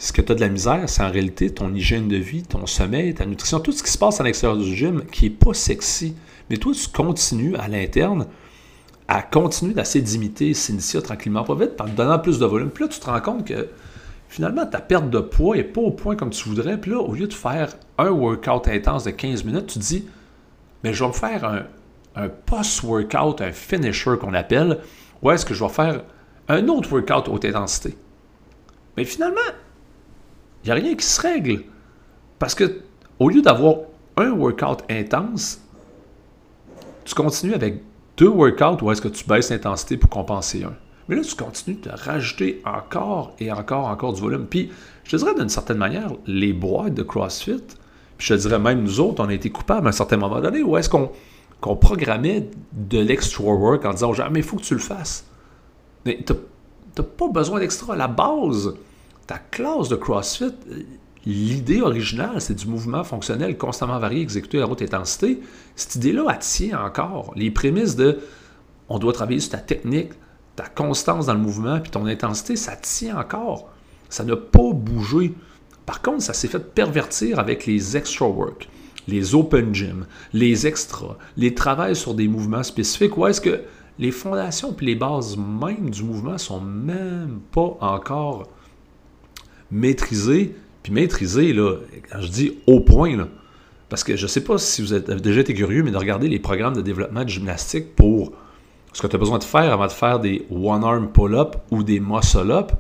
ce 0.05 0.13
que 0.13 0.21
tu 0.21 0.33
as 0.33 0.35
de 0.35 0.41
la 0.43 0.51
misère, 0.51 0.83
c'est 0.87 1.03
en 1.03 1.11
réalité 1.11 1.49
ton 1.49 1.73
hygiène 1.75 2.09
de 2.09 2.17
vie, 2.17 2.43
ton 2.43 2.67
sommeil, 2.67 3.15
ta 3.15 3.25
nutrition, 3.25 3.59
tout 3.59 3.73
ce 3.73 3.83
qui 3.83 3.91
se 3.91 3.97
passe 3.97 4.21
à 4.21 4.25
l'extérieur 4.25 4.59
du 4.59 4.77
gym 4.77 5.03
qui 5.07 5.25
n'est 5.25 5.31
pas 5.31 5.55
sexy. 5.55 6.15
Mais 6.51 6.59
toi, 6.59 6.75
tu 6.75 6.89
continues 6.89 7.57
à 7.57 7.69
l'interne 7.69 8.27
à 9.09 9.23
continuer 9.23 9.73
d'essayer 9.73 10.05
d'imiter 10.05 10.53
Cynthia 10.53 11.01
tranquillement, 11.01 11.43
pas 11.43 11.55
vite, 11.55 11.81
en 11.81 11.87
donnant 11.87 12.19
plus 12.19 12.39
de 12.39 12.45
volume. 12.45 12.69
Puis 12.69 12.85
là, 12.85 12.89
tu 12.89 13.01
te 13.01 13.07
rends 13.07 13.21
compte 13.23 13.47
que 13.47 13.71
finalement, 14.29 14.67
ta 14.67 14.83
perte 14.83 15.09
de 15.09 15.21
poids 15.21 15.57
n'est 15.57 15.65
pas 15.65 15.81
au 15.81 15.91
point 15.91 16.17
comme 16.17 16.29
tu 16.29 16.51
voudrais. 16.51 16.79
Puis 16.79 16.91
là, 16.91 16.99
au 16.99 17.15
lieu 17.15 17.27
de 17.27 17.33
faire 17.33 17.73
un 17.97 18.11
workout 18.11 18.69
intense 18.69 19.05
de 19.05 19.11
15 19.11 19.45
minutes, 19.45 19.69
tu 19.69 19.79
te 19.79 19.85
dis, 19.85 20.05
mais 20.83 20.93
je 20.93 21.03
vais 21.03 21.09
me 21.09 21.15
faire 21.15 21.67
un 22.15 22.29
post-workout, 22.45 23.41
un 23.41 23.53
finisher 23.53 24.17
qu'on 24.21 24.35
appelle, 24.35 24.81
ou 25.23 25.31
est-ce 25.31 25.47
que 25.47 25.55
je 25.55 25.65
vais 25.65 25.71
faire 25.71 26.03
un 26.49 26.69
autre 26.69 26.93
workout 26.93 27.27
haute 27.33 27.47
intensité? 27.47 27.97
Mais 28.99 29.05
finalement, 29.05 29.41
il 30.65 30.67
n'y 30.67 30.73
a 30.73 30.75
rien 30.75 30.95
qui 30.97 31.05
se 31.05 31.21
règle. 31.21 31.63
Parce 32.39 32.55
que 32.55 32.81
au 33.19 33.29
lieu 33.29 33.43
d'avoir 33.43 33.77
un 34.17 34.31
workout 34.31 34.83
intense, 34.91 35.61
tu 37.05 37.15
continues 37.15 37.55
avec 37.55 37.83
deux 38.17 38.29
workouts 38.29 38.83
ou 38.83 38.91
est-ce 38.91 39.03
que 39.03 39.09
tu 39.09 39.25
baisses 39.27 39.51
l'intensité 39.51 39.97
pour 39.97 40.09
compenser 40.09 40.65
un? 40.65 40.75
Mais 41.09 41.17
là, 41.17 41.23
tu 41.23 41.35
continues 41.37 41.77
de 41.83 41.91
rajouter 41.91 42.63
encore 42.65 43.35
et 43.39 43.53
encore, 43.53 43.89
encore 43.89 44.15
du 44.15 44.23
volume. 44.23 44.47
Puis, 44.47 44.71
je 45.05 45.11
te 45.11 45.17
dirais 45.17 45.35
d'une 45.35 45.51
certaine 45.51 45.77
manière, 45.77 46.11
les 46.27 46.55
boîtes 46.55 46.95
de 46.95 47.03
CrossFit, 47.03 47.63
puis 48.17 48.27
je 48.27 48.35
te 48.35 48.41
dirais 48.41 48.59
même 48.59 48.83
nous 48.83 49.01
autres, 49.01 49.23
on 49.23 49.29
a 49.29 49.35
été 49.35 49.51
coupables 49.51 49.87
à 49.87 49.91
un 49.91 49.93
certain 49.93 50.17
moment 50.17 50.41
donné, 50.41 50.63
où 50.63 50.79
est-ce 50.79 50.89
qu'on 50.89 51.77
programmait 51.77 52.49
de 52.73 52.99
l'extra 52.99 53.45
work 53.45 53.85
en 53.85 53.91
disant 53.91 54.11
aux 54.11 54.15
gens, 54.15 54.29
mais 54.31 54.41
il 54.41 54.45
faut 54.45 54.57
que 54.57 54.63
tu 54.63 54.75
le 54.75 54.81
fasses. 54.81 55.27
Mais 56.07 56.25
tu 56.27 56.33
n'as 56.33 57.05
pas 57.05 57.29
besoin 57.29 57.61
d'extra. 57.61 57.97
La 57.97 58.09
base, 58.09 58.75
ta 59.27 59.39
classe 59.39 59.89
de 59.89 59.97
CrossFit, 59.97 60.53
l'idée 61.27 61.81
originale, 61.81 62.41
c'est 62.41 62.55
du 62.55 62.67
mouvement 62.67 63.05
fonctionnel 63.05 63.57
constamment 63.57 63.99
varié 63.99 64.21
exécuté 64.21 64.61
à 64.61 64.69
haute 64.69 64.83
intensité. 64.83 65.41
Cette 65.77 65.97
idée-là, 65.97 66.27
elle 66.31 66.39
tient 66.39 66.85
encore. 66.85 67.33
Les 67.37 67.51
prémices 67.51 67.97
de 67.97 68.21
on 68.89 68.99
doit 68.99 69.13
travailler 69.13 69.41
sur 69.41 69.53
ta 69.53 69.59
technique, 69.59 70.11
ta 70.57 70.67
constance 70.67 71.27
dans 71.27 71.35
le 71.35 71.41
mouvement, 71.41 71.81
puis 71.81 71.91
ton 71.91 72.07
intensité, 72.07 72.57
ça 72.57 72.77
tient 72.77 73.19
encore. 73.19 73.71
Ça 74.11 74.25
n'a 74.25 74.37
pas 74.37 74.73
bougé. 74.73 75.35
Par 75.87 76.03
contre, 76.03 76.23
ça 76.23 76.35
s'est 76.35 76.49
fait 76.49 76.75
pervertir 76.75 77.39
avec 77.39 77.67
les 77.67 77.97
extra 77.97 78.27
work, 78.27 78.69
les 79.09 79.35
open 79.35 79.75
gym, 79.75 80.07
les 80.33 80.67
extras, 80.67 81.17
les 81.37 81.55
travails 81.55 81.97
sur 81.97 82.15
des 82.15 82.29
mouvements 82.29 82.63
spécifiques. 82.63 83.17
Où 83.17 83.27
est-ce 83.27 83.41
que 83.41 83.63
les 83.99 84.11
fondations 84.11 84.73
puis 84.73 84.87
les 84.87 84.95
bases 84.95 85.37
même 85.37 85.91
du 85.91 86.03
mouvement 86.03 86.39
sont 86.39 86.61
même 86.61 87.41
pas 87.53 87.77
encore 87.81 88.49
maîtrisées 89.71 90.55
puis 90.85 90.93
maîtriser, 90.93 91.55
là, 91.55 91.77
quand 92.11 92.21
je 92.21 92.29
dis 92.29 92.59
au 92.67 92.79
point, 92.79 93.17
là, 93.17 93.27
parce 93.89 94.05
que 94.05 94.17
je 94.17 94.25
ne 94.25 94.29
sais 94.29 94.45
pas 94.45 94.59
si 94.59 94.83
vous 94.83 94.93
avez 94.93 95.21
déjà 95.21 95.41
été 95.41 95.55
curieux, 95.55 95.83
mais 95.83 95.91
de 95.91 95.97
regarder 95.97 96.29
les 96.29 96.39
programmes 96.39 96.75
de 96.75 96.83
développement 96.83 97.25
de 97.25 97.29
gymnastique 97.31 97.97
pour 97.97 98.33
ce 98.93 99.01
que 99.01 99.07
tu 99.07 99.17
as 99.17 99.19
besoin 99.19 99.39
de 99.39 99.45
faire 99.45 99.73
avant 99.73 99.87
de 99.87 99.93
faire 99.93 100.21
des 100.21 100.47
one-arm 100.51 101.09
pull-up 101.11 101.57
ou 101.71 101.83
des 101.83 102.01
muscle-up. 102.01 102.73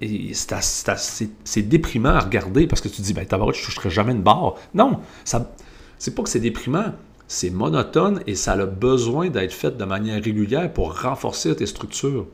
C'est 0.00 1.62
déprimant 1.62 2.10
à 2.10 2.18
regarder 2.18 2.66
parce 2.66 2.80
que 2.80 2.88
tu 2.88 2.96
te 2.96 3.02
dis, 3.02 3.14
ben, 3.14 3.24
je 3.30 3.36
ne 3.36 3.64
toucherai 3.64 3.90
jamais 3.90 4.12
une 4.12 4.22
barre. 4.22 4.56
Non, 4.74 4.98
ça, 5.24 5.54
c'est 5.98 6.16
pas 6.16 6.24
que 6.24 6.28
c'est 6.28 6.40
déprimant, 6.40 6.94
c'est 7.28 7.50
monotone 7.50 8.22
et 8.26 8.34
ça 8.34 8.54
a 8.54 8.66
besoin 8.66 9.30
d'être 9.30 9.52
fait 9.52 9.76
de 9.76 9.84
manière 9.84 10.20
régulière 10.20 10.72
pour 10.72 11.00
renforcer 11.00 11.54
tes 11.54 11.66
structures. 11.66 12.26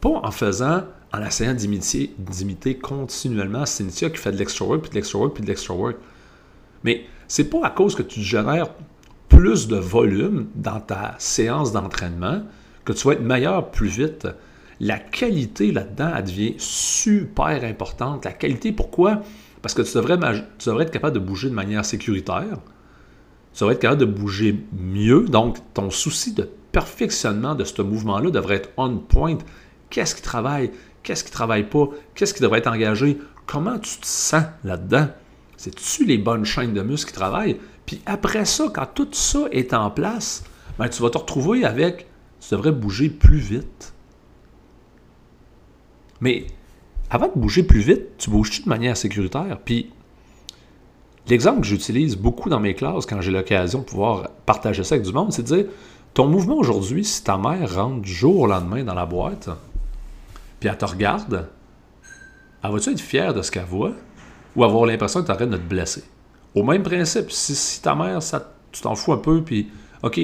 Pas 0.00 0.20
en 0.22 0.30
faisant 0.30 0.84
en 1.12 1.24
essayant 1.24 1.54
d'imiter 1.54 2.78
continuellement 2.78 3.64
Cynthia 3.66 4.10
qui 4.10 4.18
fait 4.18 4.32
de 4.32 4.36
l'extra 4.36 4.66
work, 4.66 4.82
puis 4.82 4.90
de 4.90 4.96
l'extra 4.96 5.18
work, 5.18 5.34
puis 5.34 5.42
de 5.42 5.48
l'extra 5.48 5.74
work. 5.74 5.96
Mais 6.84 7.04
c'est 7.28 7.50
pas 7.50 7.66
à 7.66 7.70
cause 7.70 7.94
que 7.94 8.02
tu 8.02 8.20
génères 8.20 8.70
plus 9.28 9.68
de 9.68 9.76
volume 9.76 10.48
dans 10.54 10.80
ta 10.80 11.14
séance 11.18 11.72
d'entraînement 11.72 12.42
que 12.84 12.92
tu 12.92 13.06
vas 13.06 13.14
être 13.14 13.22
meilleur 13.22 13.70
plus 13.70 13.88
vite. 13.88 14.28
La 14.78 14.98
qualité 14.98 15.72
là-dedans, 15.72 16.12
devient 16.22 16.54
super 16.58 17.64
importante. 17.64 18.24
La 18.24 18.32
qualité, 18.32 18.72
pourquoi? 18.72 19.22
Parce 19.62 19.74
que 19.74 19.82
tu 19.82 19.94
devrais, 19.94 20.18
tu 20.58 20.68
devrais 20.68 20.84
être 20.84 20.92
capable 20.92 21.14
de 21.14 21.24
bouger 21.24 21.48
de 21.48 21.54
manière 21.54 21.84
sécuritaire. 21.84 22.58
Tu 23.52 23.60
devrais 23.60 23.74
être 23.74 23.80
capable 23.80 24.00
de 24.02 24.06
bouger 24.06 24.64
mieux. 24.78 25.22
Donc, 25.22 25.58
ton 25.74 25.90
souci 25.90 26.34
de 26.34 26.48
perfectionnement 26.72 27.54
de 27.54 27.64
ce 27.64 27.80
mouvement-là 27.80 28.30
devrait 28.30 28.56
être 28.56 28.70
on 28.76 28.98
point. 28.98 29.38
Qu'est-ce 29.88 30.14
qui 30.14 30.22
travaille? 30.22 30.70
Qu'est-ce 31.06 31.22
qui 31.22 31.30
ne 31.30 31.34
travaille 31.34 31.68
pas? 31.68 31.88
Qu'est-ce 32.16 32.34
qui 32.34 32.42
devrait 32.42 32.58
être 32.58 32.66
engagé? 32.66 33.18
Comment 33.46 33.78
tu 33.78 33.96
te 33.98 34.06
sens 34.06 34.42
là-dedans? 34.64 35.06
C'est-tu 35.56 36.04
les 36.04 36.18
bonnes 36.18 36.44
chaînes 36.44 36.74
de 36.74 36.82
muscles 36.82 37.12
qui 37.12 37.16
travaillent? 37.16 37.60
Puis 37.86 38.02
après 38.06 38.44
ça, 38.44 38.64
quand 38.74 38.86
tout 38.92 39.06
ça 39.12 39.44
est 39.52 39.72
en 39.72 39.88
place, 39.88 40.42
ben, 40.80 40.88
tu 40.88 41.00
vas 41.00 41.10
te 41.10 41.18
retrouver 41.18 41.64
avec, 41.64 42.08
tu 42.40 42.48
devrais 42.50 42.72
bouger 42.72 43.08
plus 43.08 43.38
vite. 43.38 43.94
Mais 46.20 46.48
avant 47.08 47.28
de 47.28 47.38
bouger 47.38 47.62
plus 47.62 47.82
vite, 47.82 48.18
tu 48.18 48.28
bouges-tu 48.28 48.64
de 48.64 48.68
manière 48.68 48.96
sécuritaire? 48.96 49.60
Puis 49.64 49.92
l'exemple 51.28 51.60
que 51.60 51.68
j'utilise 51.68 52.16
beaucoup 52.16 52.50
dans 52.50 52.58
mes 52.58 52.74
classes 52.74 53.06
quand 53.06 53.20
j'ai 53.20 53.30
l'occasion 53.30 53.78
de 53.78 53.84
pouvoir 53.84 54.30
partager 54.44 54.82
ça 54.82 54.96
avec 54.96 55.06
du 55.06 55.12
monde, 55.12 55.32
c'est 55.32 55.48
de 55.48 55.54
dire 55.54 55.66
ton 56.14 56.26
mouvement 56.26 56.56
aujourd'hui, 56.56 57.04
si 57.04 57.22
ta 57.22 57.38
mère 57.38 57.76
rentre 57.76 58.02
du 58.02 58.12
jour 58.12 58.40
au 58.40 58.46
lendemain 58.48 58.82
dans 58.82 58.94
la 58.94 59.06
boîte, 59.06 59.48
puis 60.60 60.68
elle 60.68 60.78
te 60.78 60.84
regarde, 60.84 61.48
elle 62.62 62.70
va-tu 62.70 62.90
être 62.90 63.00
fière 63.00 63.34
de 63.34 63.42
ce 63.42 63.50
qu'elle 63.50 63.64
voit? 63.64 63.92
Ou 64.54 64.64
avoir 64.64 64.86
l'impression 64.86 65.20
que 65.20 65.26
tu 65.26 65.32
arrêtes 65.32 65.50
de 65.50 65.56
te 65.56 65.62
blesser? 65.62 66.04
Au 66.54 66.62
même 66.62 66.82
principe, 66.82 67.30
si, 67.30 67.82
ta 67.82 67.94
mère, 67.94 68.22
ça, 68.22 68.52
tu 68.72 68.80
t'en 68.80 68.94
fous 68.94 69.12
un 69.12 69.18
peu, 69.18 69.42
puis 69.42 69.68
OK, 70.02 70.18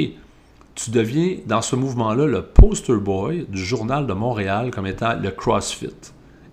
tu 0.75 0.91
deviens 0.91 1.37
dans 1.47 1.61
ce 1.61 1.77
mouvement-là 1.77 2.27
le 2.27 2.43
poster 2.43 2.97
boy 2.97 3.47
du 3.49 3.63
journal 3.63 4.07
de 4.07 4.15
Montréal 4.15 4.71
comme 4.71 4.87
étant 4.87 5.15
le 5.15 5.31
CrossFit. 5.31 5.91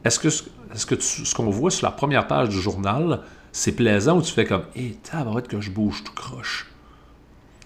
Est-ce 0.03 0.19
que, 0.19 0.27
est-ce 0.27 0.85
que 0.85 0.99
ce 0.99 1.33
qu'on 1.33 1.49
voit 1.49 1.71
sur 1.71 1.87
la 1.87 1.91
première 1.91 2.27
page 2.27 2.49
du 2.49 2.59
journal, 2.59 3.21
c'est 3.51 3.71
plaisant 3.71 4.17
ou 4.17 4.21
tu 4.21 4.33
fais 4.33 4.45
comme 4.45 4.63
Hé, 4.75 4.87
hey, 4.87 4.95
tabarouette 4.95 5.47
que 5.47 5.61
je 5.61 5.71
bouge 5.71 6.03
tout 6.03 6.13
croche? 6.13 6.69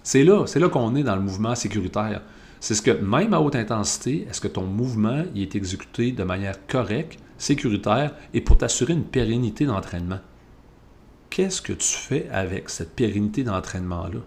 C'est 0.04 0.22
là, 0.22 0.46
c'est 0.46 0.60
là 0.60 0.68
qu'on 0.68 0.94
est 0.94 1.02
dans 1.02 1.16
le 1.16 1.22
mouvement 1.22 1.54
sécuritaire. 1.54 2.20
C'est 2.64 2.74
ce 2.74 2.80
que, 2.80 2.92
même 2.92 3.34
à 3.34 3.42
haute 3.42 3.56
intensité, 3.56 4.26
est-ce 4.26 4.40
que 4.40 4.48
ton 4.48 4.62
mouvement 4.62 5.22
il 5.34 5.42
est 5.42 5.54
exécuté 5.54 6.12
de 6.12 6.24
manière 6.24 6.66
correcte, 6.66 7.18
sécuritaire 7.36 8.14
et 8.32 8.40
pour 8.40 8.56
t'assurer 8.56 8.94
une 8.94 9.04
pérennité 9.04 9.66
d'entraînement? 9.66 10.20
Qu'est-ce 11.28 11.60
que 11.60 11.74
tu 11.74 11.86
fais 11.86 12.26
avec 12.30 12.70
cette 12.70 12.96
pérennité 12.96 13.44
d'entraînement-là? 13.44 14.20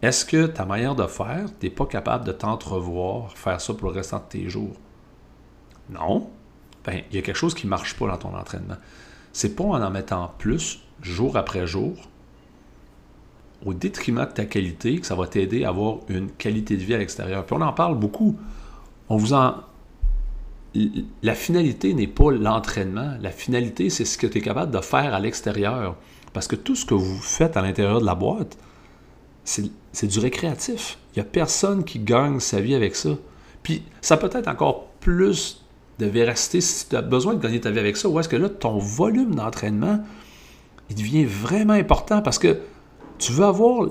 Est-ce 0.00 0.24
que 0.24 0.46
ta 0.46 0.64
manière 0.64 0.94
de 0.94 1.08
faire, 1.08 1.46
tu 1.58 1.66
n'es 1.66 1.72
pas 1.72 1.86
capable 1.86 2.24
de 2.24 2.30
t'entrevoir 2.30 3.36
faire 3.36 3.60
ça 3.60 3.74
pour 3.74 3.88
le 3.88 3.96
restant 3.96 4.18
de 4.18 4.28
tes 4.28 4.48
jours? 4.48 4.76
Non. 5.90 6.30
Ben, 6.84 7.02
il 7.10 7.16
y 7.16 7.18
a 7.18 7.22
quelque 7.22 7.34
chose 7.34 7.54
qui 7.54 7.66
ne 7.66 7.70
marche 7.70 7.96
pas 7.96 8.06
dans 8.06 8.16
ton 8.16 8.36
entraînement. 8.36 8.76
C'est 9.32 9.56
pas 9.56 9.64
en 9.64 9.82
en 9.82 9.90
mettant 9.90 10.32
plus, 10.38 10.84
jour 11.02 11.36
après 11.36 11.66
jour, 11.66 11.96
au 13.64 13.74
détriment 13.74 14.26
de 14.26 14.32
ta 14.32 14.44
qualité, 14.44 14.98
que 14.98 15.06
ça 15.06 15.14
va 15.14 15.26
t'aider 15.26 15.64
à 15.64 15.70
avoir 15.70 15.98
une 16.08 16.30
qualité 16.30 16.76
de 16.76 16.82
vie 16.82 16.94
à 16.94 16.98
l'extérieur. 16.98 17.44
Puis 17.46 17.56
on 17.56 17.62
en 17.62 17.72
parle 17.72 17.98
beaucoup. 17.98 18.36
On 19.08 19.16
vous 19.16 19.32
en. 19.32 19.54
La 21.22 21.34
finalité 21.34 21.94
n'est 21.94 22.08
pas 22.08 22.32
l'entraînement. 22.32 23.14
La 23.20 23.30
finalité, 23.30 23.90
c'est 23.90 24.04
ce 24.04 24.18
que 24.18 24.26
tu 24.26 24.38
es 24.38 24.40
capable 24.40 24.72
de 24.72 24.80
faire 24.80 25.14
à 25.14 25.20
l'extérieur. 25.20 25.96
Parce 26.32 26.48
que 26.48 26.56
tout 26.56 26.74
ce 26.74 26.84
que 26.84 26.94
vous 26.94 27.16
faites 27.18 27.56
à 27.56 27.62
l'intérieur 27.62 28.00
de 28.00 28.06
la 28.06 28.16
boîte, 28.16 28.58
c'est 29.44 30.06
du 30.06 30.18
récréatif. 30.18 30.98
Il 31.14 31.20
n'y 31.20 31.22
a 31.22 31.30
personne 31.30 31.84
qui 31.84 32.00
gagne 32.00 32.40
sa 32.40 32.60
vie 32.60 32.74
avec 32.74 32.96
ça. 32.96 33.10
Puis 33.62 33.82
ça 34.00 34.16
peut 34.16 34.30
être 34.32 34.48
encore 34.48 34.88
plus 35.00 35.64
de 36.00 36.06
véracité 36.06 36.60
si 36.60 36.88
tu 36.88 36.96
as 36.96 37.02
besoin 37.02 37.34
de 37.34 37.40
gagner 37.40 37.60
ta 37.60 37.70
vie 37.70 37.78
avec 37.78 37.96
ça. 37.96 38.08
Ou 38.08 38.18
est-ce 38.18 38.28
que 38.28 38.36
là, 38.36 38.48
ton 38.48 38.78
volume 38.78 39.36
d'entraînement, 39.36 40.00
il 40.90 40.96
devient 40.96 41.24
vraiment 41.24 41.74
important 41.74 42.20
parce 42.20 42.40
que 42.40 42.58
tu 43.18 43.32
veux 43.32 43.44
avoir 43.44 43.88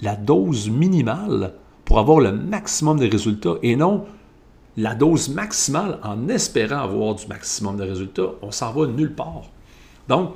la 0.00 0.16
dose 0.16 0.68
minimale 0.68 1.54
pour 1.84 1.98
avoir 1.98 2.20
le 2.20 2.32
maximum 2.32 2.98
de 2.98 3.08
résultats 3.08 3.54
et 3.62 3.76
non 3.76 4.04
la 4.76 4.94
dose 4.94 5.28
maximale 5.28 5.98
en 6.02 6.28
espérant 6.28 6.78
avoir 6.78 7.14
du 7.14 7.26
maximum 7.26 7.76
de 7.76 7.82
résultats. 7.82 8.30
On 8.42 8.50
s'en 8.50 8.72
va 8.72 8.86
nulle 8.86 9.14
part. 9.14 9.42
Donc, 10.08 10.34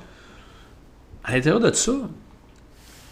à 1.23 1.33
l'intérieur 1.33 1.61
de 1.61 1.73
ça, 1.73 1.93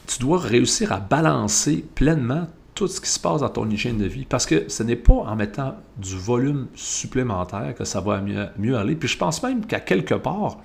tu 0.06 0.18
dois 0.18 0.38
réussir 0.38 0.92
à 0.92 1.00
balancer 1.00 1.85
pleinement 1.94 2.49
tout 2.75 2.88
ce 2.88 3.00
qui 3.00 3.09
se 3.09 3.21
passe 3.21 3.40
dans 3.40 3.49
ton 3.49 3.68
hygiène 3.71 3.99
de 3.99 4.06
vie. 4.06 4.25
Parce 4.25 4.47
que 4.47 4.68
ce 4.68 4.82
n'est 4.82 4.97
pas 4.97 5.14
en 5.14 5.37
mettant 5.37 5.76
du 5.97 6.16
volume 6.16 6.66
supplémentaire 6.75 7.75
que 7.75 7.85
ça 7.85 8.00
va 8.00 8.21
mieux, 8.21 8.49
mieux 8.59 8.76
aller. 8.76 8.97
Puis 8.97 9.09
je 9.09 9.18
pense 9.18 9.42
même 9.42 9.64
qu'à 9.66 9.80
quelque 9.80 10.14
part, 10.14 10.59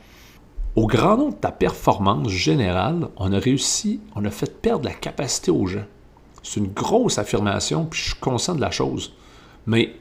au 0.77 0.85
grand 0.85 1.17
nom 1.17 1.29
de 1.29 1.35
ta 1.35 1.51
performance 1.51 2.29
générale, 2.29 3.07
on 3.17 3.33
a 3.33 3.39
réussi, 3.39 3.99
on 4.15 4.23
a 4.25 4.29
fait 4.29 4.61
perdre 4.61 4.85
la 4.85 4.93
capacité 4.93 5.49
aux 5.49 5.65
gens. 5.65 5.85
C'est 6.43 6.59
une 6.59 6.71
grosse 6.71 7.17
affirmation, 7.17 7.85
puis 7.85 7.99
je 7.99 8.05
suis 8.09 8.19
conscient 8.19 8.53
de 8.53 8.61
la 8.61 8.69
chose. 8.69 9.13
Mais 9.65 9.95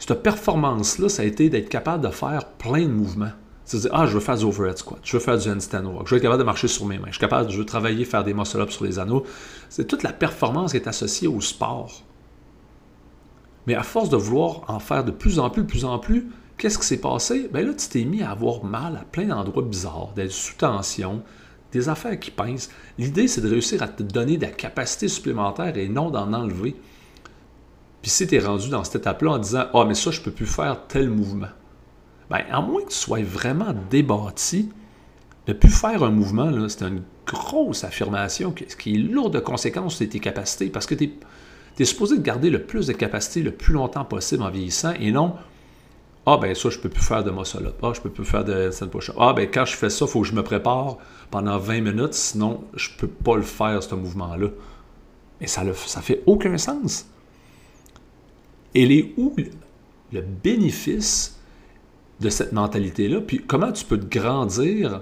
cette 0.00 0.24
performance-là, 0.24 1.08
ça 1.08 1.22
a 1.22 1.24
été 1.24 1.50
d'être 1.50 1.68
capable 1.68 2.02
de 2.04 2.10
faire 2.10 2.46
plein 2.58 2.82
de 2.82 2.92
mouvements. 2.92 3.30
C'est-à-dire, 3.64 3.90
ah, 3.92 4.06
je 4.08 4.14
veux 4.14 4.20
faire 4.20 4.36
du 4.38 4.44
overhead 4.44 4.76
squat, 4.76 4.98
je 5.04 5.16
veux 5.16 5.22
faire 5.22 5.38
du 5.38 5.48
handstand 5.48 5.84
walk, 5.84 6.08
je 6.08 6.10
veux 6.10 6.16
être 6.16 6.22
capable 6.22 6.40
de 6.40 6.44
marcher 6.44 6.66
sur 6.66 6.84
mes 6.86 6.98
mains, 6.98 7.06
je 7.06 7.12
suis 7.12 7.20
capable, 7.20 7.48
je 7.48 7.58
veux 7.58 7.66
travailler, 7.66 8.04
faire 8.04 8.24
des 8.24 8.34
muscle-ups 8.34 8.72
sur 8.72 8.84
les 8.86 8.98
anneaux. 8.98 9.24
C'est 9.68 9.86
toute 9.86 10.02
la 10.02 10.12
performance 10.12 10.72
qui 10.72 10.78
est 10.78 10.88
associée 10.88 11.28
au 11.28 11.40
sport. 11.40 12.02
Mais 13.68 13.76
à 13.76 13.84
force 13.84 14.08
de 14.08 14.16
vouloir 14.16 14.62
en 14.66 14.80
faire 14.80 15.04
de 15.04 15.12
plus 15.12 15.38
en 15.38 15.48
plus, 15.48 15.62
de 15.62 15.68
plus 15.68 15.84
en 15.84 16.00
plus, 16.00 16.26
Qu'est-ce 16.58 16.76
qui 16.76 16.86
s'est 16.86 17.00
passé? 17.00 17.48
Ben 17.52 17.64
là, 17.64 17.72
tu 17.72 17.88
t'es 17.88 18.04
mis 18.04 18.20
à 18.22 18.32
avoir 18.32 18.64
mal 18.64 18.96
à 18.96 19.04
plein 19.04 19.26
d'endroits 19.26 19.62
bizarres, 19.62 20.12
d'être 20.16 20.32
sous 20.32 20.56
tension, 20.56 21.22
des 21.70 21.88
affaires 21.88 22.18
qui 22.18 22.32
pincent. 22.32 22.68
L'idée, 22.98 23.28
c'est 23.28 23.40
de 23.40 23.48
réussir 23.48 23.80
à 23.80 23.86
te 23.86 24.02
donner 24.02 24.38
de 24.38 24.42
la 24.42 24.50
capacité 24.50 25.06
supplémentaire 25.06 25.76
et 25.78 25.88
non 25.88 26.10
d'en 26.10 26.32
enlever. 26.32 26.74
Puis 28.02 28.10
si 28.10 28.26
tu 28.26 28.34
es 28.34 28.40
rendu 28.40 28.70
dans 28.70 28.82
cette 28.82 28.96
étape-là 28.96 29.32
en 29.32 29.38
disant 29.38 29.66
Ah, 29.72 29.84
mais 29.86 29.94
ça, 29.94 30.10
je 30.10 30.18
ne 30.18 30.24
peux 30.24 30.32
plus 30.32 30.46
faire 30.46 30.86
tel 30.88 31.08
mouvement. 31.08 31.48
Bien, 32.28 32.44
à 32.50 32.60
moins 32.60 32.82
que 32.82 32.88
tu 32.88 32.96
sois 32.96 33.22
vraiment 33.22 33.72
débattu, 33.88 34.66
ne 35.46 35.52
plus 35.52 35.70
faire 35.70 36.02
un 36.02 36.10
mouvement, 36.10 36.68
c'est 36.68 36.82
une 36.82 37.02
grosse 37.24 37.84
affirmation 37.84 38.52
qui 38.52 38.94
est 38.94 38.98
lourde 38.98 39.34
de 39.34 39.38
conséquences 39.38 39.96
sur 39.96 40.08
tes 40.08 40.18
capacités 40.18 40.70
parce 40.70 40.86
que 40.86 40.94
tu 40.96 41.04
es, 41.04 41.12
es, 41.78 41.84
supposé 41.84 42.18
garder 42.18 42.50
le 42.50 42.64
plus 42.64 42.88
de 42.88 42.92
capacités 42.92 43.42
le 43.42 43.52
plus 43.52 43.74
longtemps 43.74 44.04
possible 44.04 44.42
en 44.42 44.50
vieillissant 44.50 44.92
et 44.98 45.12
non 45.12 45.34
ah, 46.30 46.36
ben 46.36 46.54
ça, 46.54 46.68
je 46.68 46.78
peux 46.78 46.90
plus 46.90 47.02
faire 47.02 47.24
de 47.24 47.30
muscle-up. 47.30 47.76
Ah, 47.82 47.92
je 47.94 48.02
peux 48.02 48.10
plus 48.10 48.26
faire 48.26 48.44
de 48.44 48.70
stand 48.70 48.90
push-up. 48.90 49.16
Ah, 49.18 49.32
ben 49.32 49.48
quand 49.50 49.64
je 49.64 49.74
fais 49.74 49.88
ça, 49.88 50.04
il 50.04 50.10
faut 50.10 50.20
que 50.20 50.26
je 50.26 50.34
me 50.34 50.42
prépare 50.42 50.98
pendant 51.30 51.56
20 51.56 51.80
minutes, 51.80 52.12
sinon 52.12 52.64
je 52.74 52.90
peux 52.98 53.08
pas 53.08 53.36
le 53.36 53.42
faire, 53.42 53.82
ce 53.82 53.94
mouvement-là. 53.94 54.48
Et 55.40 55.46
ça 55.46 55.64
ne 55.64 55.72
ça 55.72 56.02
fait 56.02 56.22
aucun 56.26 56.58
sens. 56.58 57.06
Et 58.74 58.84
les 58.84 59.14
où 59.16 59.34
le 60.12 60.20
bénéfice 60.20 61.38
de 62.20 62.28
cette 62.28 62.52
mentalité-là, 62.52 63.22
puis 63.22 63.38
comment 63.46 63.72
tu 63.72 63.86
peux 63.86 63.98
te 63.98 64.18
grandir 64.18 65.00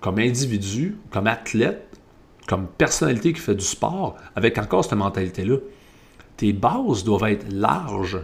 comme 0.00 0.20
individu, 0.20 0.98
comme 1.10 1.26
athlète, 1.26 1.98
comme 2.46 2.68
personnalité 2.68 3.32
qui 3.32 3.40
fait 3.40 3.56
du 3.56 3.64
sport, 3.64 4.16
avec 4.36 4.56
encore 4.56 4.84
cette 4.84 4.92
mentalité-là? 4.92 5.56
Tes 6.36 6.52
bases 6.52 7.02
doivent 7.02 7.24
être 7.24 7.50
larges 7.50 8.20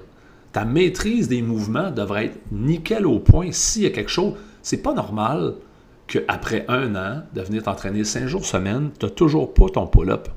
ta 0.56 0.64
maîtrise 0.64 1.28
des 1.28 1.42
mouvements 1.42 1.90
devrait 1.90 2.24
être 2.24 2.38
nickel 2.50 3.04
au 3.04 3.18
point. 3.18 3.52
S'il 3.52 3.82
y 3.82 3.86
a 3.86 3.90
quelque 3.90 4.10
chose, 4.10 4.32
c'est 4.62 4.78
pas 4.78 4.94
normal 4.94 5.56
qu'après 6.06 6.64
un 6.68 6.96
an, 6.96 7.24
de 7.34 7.42
venir 7.42 7.64
t'entraîner 7.64 8.04
cinq 8.04 8.26
jours 8.26 8.46
semaine, 8.46 8.90
tu 8.98 9.04
n'as 9.04 9.12
toujours 9.12 9.52
pas 9.52 9.66
ton 9.68 9.86
pull-up. 9.86 10.30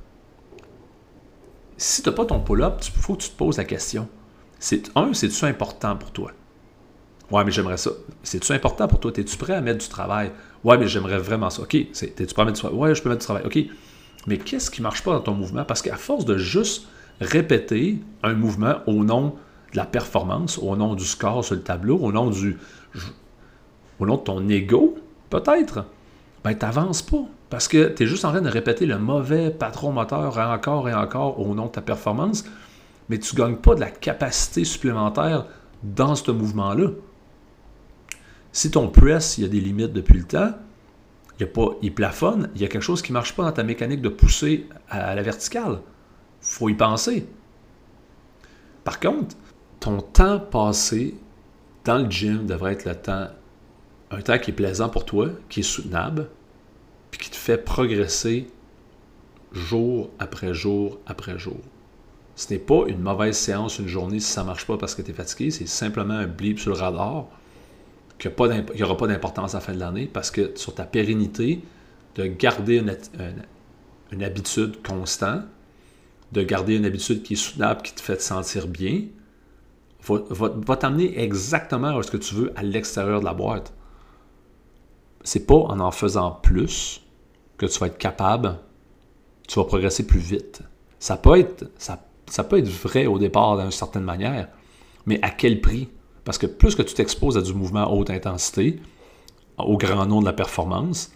Si 1.77 2.03
tu 2.03 2.09
n'as 2.09 2.15
pas 2.15 2.25
ton 2.25 2.41
pull-up, 2.41 2.81
il 2.81 3.01
faut 3.01 3.15
que 3.15 3.21
tu 3.21 3.29
te 3.29 3.37
poses 3.37 3.55
la 3.55 3.63
question. 3.63 4.09
C'est, 4.59 4.91
un, 4.93 5.13
c'est-tu 5.13 5.45
important 5.45 5.95
pour 5.95 6.11
toi? 6.11 6.33
Ouais, 7.31 7.45
mais 7.45 7.51
j'aimerais 7.51 7.77
ça. 7.77 7.91
C'est-tu 8.21 8.51
important 8.51 8.89
pour 8.89 8.99
toi? 8.99 9.13
Es-tu 9.15 9.37
prêt 9.37 9.53
à 9.53 9.61
mettre 9.61 9.79
du 9.79 9.87
travail? 9.87 10.33
Ouais, 10.65 10.77
mais 10.77 10.87
j'aimerais 10.87 11.19
vraiment 11.19 11.49
ça. 11.49 11.61
OK. 11.61 11.75
Es-tu 11.75 12.33
prêt 12.33 12.41
à 12.41 12.45
mettre 12.45 12.57
du 12.57 12.61
travail? 12.61 12.77
Ouais, 12.77 12.93
je 12.93 13.01
peux 13.01 13.07
mettre 13.07 13.21
du 13.21 13.25
travail. 13.25 13.43
OK. 13.45 13.57
Mais 14.27 14.37
qu'est-ce 14.37 14.69
qui 14.69 14.81
ne 14.81 14.83
marche 14.83 15.01
pas 15.01 15.13
dans 15.13 15.21
ton 15.21 15.33
mouvement? 15.33 15.63
Parce 15.63 15.81
qu'à 15.81 15.95
force 15.95 16.25
de 16.25 16.37
juste 16.37 16.87
répéter 17.21 18.01
un 18.21 18.33
mouvement 18.33 18.79
au 18.85 19.05
nom 19.05 19.35
de 19.71 19.77
la 19.77 19.85
performance, 19.85 20.57
au 20.57 20.75
nom 20.75 20.95
du 20.95 21.05
score 21.05 21.43
sur 21.43 21.55
le 21.55 21.61
tableau, 21.61 21.97
au 21.97 22.11
nom 22.11 22.29
du 22.29 22.57
au 23.99 24.05
nom 24.05 24.15
de 24.15 24.21
ton 24.21 24.47
ego, 24.49 24.97
peut-être, 25.29 25.85
ben 26.43 26.53
tu 26.53 26.65
n'avances 26.65 27.01
pas. 27.01 27.25
Parce 27.49 27.67
que 27.67 27.89
tu 27.89 28.03
es 28.03 28.07
juste 28.07 28.25
en 28.25 28.29
train 28.29 28.41
de 28.41 28.49
répéter 28.49 28.85
le 28.85 28.97
mauvais 28.97 29.49
patron 29.49 29.91
moteur 29.91 30.37
encore 30.37 30.87
et 30.87 30.93
encore 30.93 31.39
au 31.39 31.55
nom 31.55 31.65
de 31.65 31.71
ta 31.71 31.81
performance, 31.81 32.45
mais 33.09 33.17
tu 33.17 33.35
ne 33.35 33.41
gagnes 33.41 33.55
pas 33.55 33.75
de 33.75 33.79
la 33.79 33.89
capacité 33.89 34.63
supplémentaire 34.63 35.45
dans 35.83 36.15
ce 36.15 36.31
mouvement-là. 36.31 36.89
Si 38.51 38.71
ton 38.71 38.87
press, 38.87 39.37
il 39.37 39.41
y 39.41 39.45
a 39.45 39.49
des 39.49 39.61
limites 39.61 39.93
depuis 39.93 40.19
le 40.19 40.25
temps, 40.25 40.53
il, 41.37 41.41
y 41.41 41.43
a 41.43 41.47
pas, 41.47 41.75
il 41.81 41.93
plafonne, 41.93 42.49
il 42.55 42.61
y 42.61 42.65
a 42.65 42.67
quelque 42.67 42.83
chose 42.83 43.01
qui 43.01 43.11
ne 43.11 43.15
marche 43.15 43.35
pas 43.35 43.43
dans 43.43 43.51
ta 43.51 43.63
mécanique 43.63 44.01
de 44.01 44.09
pousser 44.09 44.67
à 44.89 45.15
la 45.15 45.21
verticale. 45.21 45.79
Il 46.41 46.47
faut 46.47 46.69
y 46.69 46.73
penser. 46.73 47.27
Par 48.83 48.99
contre, 48.99 49.35
ton 49.79 50.01
temps 50.01 50.39
passé 50.39 51.15
dans 51.85 51.99
le 51.99 52.09
gym 52.09 52.45
devrait 52.45 52.73
être 52.73 52.87
un 54.11 54.21
temps 54.21 54.37
qui 54.39 54.51
est 54.51 54.53
plaisant 54.53 54.89
pour 54.89 55.05
toi, 55.05 55.29
qui 55.49 55.61
est 55.61 55.63
soutenable, 55.63 56.29
puis 57.11 57.19
qui 57.19 57.29
te 57.29 57.35
fait 57.35 57.57
progresser 57.57 58.47
jour 59.51 60.09
après 60.19 60.53
jour 60.53 60.99
après 61.05 61.39
jour. 61.39 61.57
Ce 62.35 62.53
n'est 62.53 62.59
pas 62.59 62.83
une 62.87 63.01
mauvaise 63.01 63.37
séance 63.37 63.79
une 63.79 63.87
journée 63.87 64.19
si 64.19 64.31
ça 64.31 64.41
ne 64.41 64.47
marche 64.47 64.65
pas 64.65 64.77
parce 64.77 64.95
que 64.95 65.01
tu 65.01 65.11
es 65.11 65.13
fatigué, 65.13 65.51
c'est 65.51 65.67
simplement 65.67 66.13
un 66.13 66.27
blip 66.27 66.59
sur 66.59 66.71
le 66.71 66.77
radar 66.77 67.27
qu'il 68.17 68.31
n'y 68.75 68.83
aura 68.83 68.97
pas 68.97 69.07
d'importance 69.07 69.55
à 69.55 69.57
la 69.57 69.61
fin 69.61 69.73
de 69.73 69.79
l'année 69.79 70.09
parce 70.11 70.29
que 70.29 70.51
sur 70.55 70.75
ta 70.75 70.83
pérennité, 70.83 71.61
de 72.15 72.25
garder 72.25 72.83
une 74.11 74.23
habitude 74.23 74.81
constante, 74.85 75.43
de 76.31 76.43
garder 76.43 76.75
une 76.75 76.85
habitude 76.85 77.23
qui 77.23 77.33
est 77.33 77.37
soutenable, 77.37 77.81
qui 77.81 77.93
te 77.93 78.01
fait 78.01 78.17
te 78.17 78.21
sentir 78.21 78.67
bien, 78.67 79.03
va, 80.09 80.77
t'amener 80.77 81.19
exactement 81.19 81.95
où 81.95 82.03
ce 82.03 82.11
que 82.11 82.17
tu 82.17 82.35
veux 82.35 82.51
à 82.55 82.63
l'extérieur 82.63 83.19
de 83.19 83.25
la 83.25 83.33
boîte. 83.33 83.73
C'est 85.23 85.45
pas 85.45 85.55
en 85.55 85.79
en 85.79 85.91
faisant 85.91 86.31
plus 86.31 87.01
que 87.57 87.65
tu 87.65 87.79
vas 87.79 87.87
être 87.87 87.97
capable, 87.97 88.57
tu 89.47 89.59
vas 89.59 89.65
progresser 89.65 90.07
plus 90.07 90.19
vite. 90.19 90.61
Ça 90.99 91.17
peut 91.17 91.37
être, 91.37 91.69
ça, 91.77 92.05
ça 92.27 92.43
peut 92.43 92.57
être 92.57 92.69
vrai 92.69 93.05
au 93.05 93.19
départ 93.19 93.57
d'une 93.57 93.71
certaine 93.71 94.03
manière, 94.03 94.49
mais 95.05 95.19
à 95.21 95.29
quel 95.29 95.61
prix? 95.61 95.89
Parce 96.23 96.37
que 96.37 96.45
plus 96.45 96.75
que 96.75 96.81
tu 96.81 96.93
t'exposes 96.93 97.37
à 97.37 97.41
du 97.41 97.53
mouvement 97.53 97.91
haute 97.91 98.09
intensité, 98.09 98.79
au 99.57 99.77
grand 99.77 100.05
nom 100.05 100.21
de 100.21 100.25
la 100.25 100.33
performance, 100.33 101.11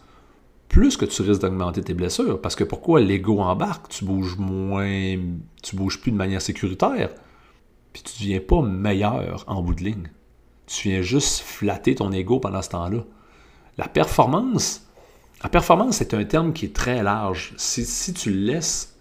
plus 0.73 0.97
que 0.97 1.05
tu 1.05 1.21
risques 1.21 1.41
d'augmenter 1.41 1.81
tes 1.81 1.93
blessures. 1.93 2.41
Parce 2.41 2.55
que 2.55 2.63
pourquoi 2.63 2.99
l'ego 2.99 3.39
embarque? 3.39 3.89
Tu 3.89 4.05
bouges 4.05 4.37
moins, 4.37 5.17
tu 5.61 5.75
bouges 5.75 6.01
plus 6.01 6.11
de 6.11 6.17
manière 6.17 6.41
sécuritaire, 6.41 7.13
puis 7.93 8.03
tu 8.03 8.13
ne 8.13 8.27
deviens 8.27 8.39
pas 8.41 8.61
meilleur 8.61 9.43
en 9.47 9.61
bout 9.61 9.75
de 9.75 9.83
ligne. 9.83 10.11
Tu 10.65 10.89
viens 10.89 11.01
juste 11.01 11.41
flatter 11.41 11.95
ton 11.95 12.11
ego 12.11 12.39
pendant 12.39 12.61
ce 12.61 12.69
temps-là. 12.69 13.03
La 13.77 13.87
performance, 13.87 14.87
la 15.41 15.49
performance, 15.49 15.97
c'est 15.97 16.13
un 16.13 16.25
terme 16.25 16.53
qui 16.53 16.65
est 16.65 16.75
très 16.75 17.03
large. 17.03 17.53
Si, 17.57 18.13
tu 18.13 18.31
le 18.31 18.39
laisses 18.39 18.97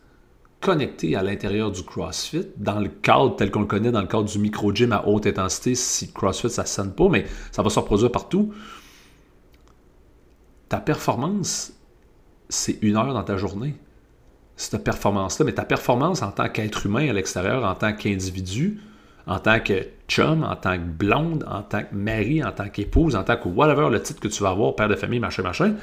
connecter 0.61 1.17
à 1.17 1.23
l'intérieur 1.23 1.73
du 1.73 1.83
CrossFit, 1.83 2.47
dans 2.57 2.79
le 2.79 2.89
cadre 2.89 3.35
tel 3.37 3.51
qu'on 3.51 3.61
le 3.61 3.67
connaît, 3.67 3.91
dans 3.91 4.01
le 4.01 4.07
cadre 4.07 4.25
du 4.25 4.39
micro-gym 4.39 4.93
à 4.93 5.07
haute 5.09 5.27
intensité, 5.27 5.75
si 5.75 6.13
CrossFit, 6.13 6.51
ça 6.51 6.63
ne 6.63 6.69
sonne 6.69 6.95
pas, 6.95 7.09
mais 7.09 7.27
ça 7.51 7.63
va 7.63 7.71
se 7.71 7.79
reproduire 7.79 8.13
partout 8.13 8.53
ta 10.73 10.79
performance, 10.79 11.75
c'est 12.49 12.79
une 12.81 12.97
heure 12.97 13.13
dans 13.13 13.25
ta 13.25 13.37
journée. 13.37 13.75
Cette 14.57 14.85
performance-là, 14.85 15.45
mais 15.47 15.53
ta 15.53 15.65
performance 15.65 16.23
en 16.23 16.31
tant 16.31 16.49
qu'être 16.49 16.87
humain 16.87 17.09
à 17.09 17.13
l'extérieur, 17.13 17.65
en 17.65 17.75
tant 17.75 17.93
qu'individu, 17.93 18.81
en 19.27 19.39
tant 19.39 19.61
que 19.61 19.87
chum, 20.09 20.45
en 20.45 20.57
tant 20.57 20.77
que 20.77 20.85
blonde, 20.85 21.45
en 21.49 21.63
tant 21.63 21.83
que 21.83 21.95
mari, 21.95 22.45
en 22.45 22.53
tant 22.53 22.69
qu'épouse, 22.69 23.17
en 23.17 23.25
tant 23.25 23.37
que 23.37 23.49
whatever 23.49 23.89
le 23.91 24.03
titre 24.03 24.21
que 24.21 24.29
tu 24.29 24.43
vas 24.43 24.51
avoir, 24.51 24.75
père 24.77 24.89
de 24.89 24.97
famille, 24.97 25.21
machin, 25.21 25.43
machin, 25.43 25.75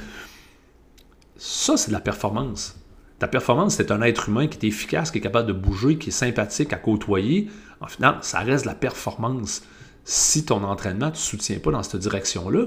ça, 1.36 1.76
c'est 1.76 1.88
de 1.88 1.94
la 1.94 2.00
performance. 2.00 2.76
Ta 3.18 3.28
performance, 3.28 3.74
c'est 3.74 3.90
un 3.90 4.02
être 4.02 4.28
humain 4.28 4.46
qui 4.46 4.58
est 4.58 4.68
efficace, 4.68 5.10
qui 5.10 5.18
est 5.18 5.22
capable 5.22 5.48
de 5.48 5.52
bouger, 5.52 5.98
qui 5.98 6.08
est 6.08 6.12
sympathique 6.12 6.72
à 6.72 6.76
côtoyer. 6.76 7.48
En 7.80 7.86
final, 7.86 8.18
ça 8.22 8.40
reste 8.40 8.66
la 8.66 8.74
performance. 8.74 9.62
Si 10.04 10.44
ton 10.44 10.62
entraînement, 10.64 11.10
ne 11.10 11.14
soutiens 11.14 11.58
pas 11.58 11.70
dans 11.70 11.82
cette 11.82 12.00
direction-là, 12.00 12.66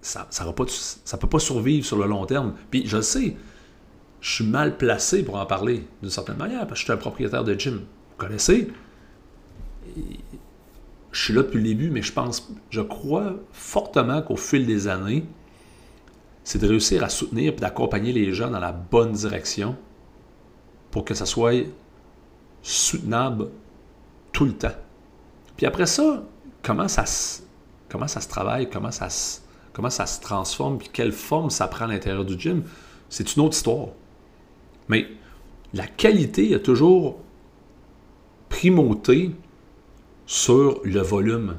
ça 0.00 0.28
ne 0.44 1.16
peut 1.18 1.28
pas 1.28 1.38
survivre 1.38 1.84
sur 1.84 1.98
le 1.98 2.06
long 2.06 2.24
terme. 2.26 2.54
Puis 2.70 2.86
je 2.86 3.00
sais, 3.00 3.36
je 4.20 4.34
suis 4.34 4.44
mal 4.44 4.76
placé 4.76 5.22
pour 5.22 5.36
en 5.36 5.46
parler 5.46 5.86
d'une 6.02 6.10
certaine 6.10 6.36
manière, 6.36 6.66
parce 6.66 6.72
que 6.72 6.78
je 6.78 6.84
suis 6.84 6.92
un 6.92 6.96
propriétaire 6.96 7.44
de 7.44 7.54
gym. 7.54 7.76
Vous 7.76 8.16
connaissez? 8.16 8.68
Je 11.12 11.24
suis 11.24 11.32
là 11.32 11.42
depuis 11.42 11.58
le 11.58 11.64
début, 11.64 11.90
mais 11.90 12.02
je 12.02 12.12
pense, 12.12 12.52
je 12.70 12.80
crois 12.80 13.34
fortement 13.52 14.22
qu'au 14.22 14.36
fil 14.36 14.66
des 14.66 14.88
années, 14.88 15.24
c'est 16.44 16.58
de 16.58 16.66
réussir 16.66 17.04
à 17.04 17.08
soutenir 17.08 17.52
et 17.52 17.56
d'accompagner 17.56 18.12
les 18.12 18.32
gens 18.32 18.50
dans 18.50 18.60
la 18.60 18.72
bonne 18.72 19.12
direction 19.12 19.76
pour 20.90 21.04
que 21.04 21.14
ça 21.14 21.26
soit 21.26 21.66
soutenable 22.62 23.48
tout 24.32 24.44
le 24.44 24.52
temps. 24.52 24.74
Puis 25.56 25.66
après 25.66 25.86
ça, 25.86 26.22
comment 26.62 26.88
ça, 26.88 27.04
comment 27.88 28.08
ça 28.08 28.20
se 28.20 28.28
travaille, 28.28 28.68
comment 28.70 28.90
ça 28.90 29.10
se 29.10 29.40
comment 29.78 29.90
ça 29.90 30.06
se 30.06 30.20
transforme, 30.20 30.78
puis 30.78 30.88
quelle 30.92 31.12
forme 31.12 31.50
ça 31.50 31.68
prend 31.68 31.84
à 31.84 31.88
l'intérieur 31.88 32.24
du 32.24 32.36
gym, 32.36 32.64
c'est 33.08 33.36
une 33.36 33.42
autre 33.42 33.54
histoire. 33.54 33.90
Mais 34.88 35.06
la 35.72 35.86
qualité 35.86 36.54
a 36.54 36.58
toujours 36.58 37.18
primauté 38.48 39.32
sur 40.26 40.80
le 40.84 41.00
volume. 41.00 41.56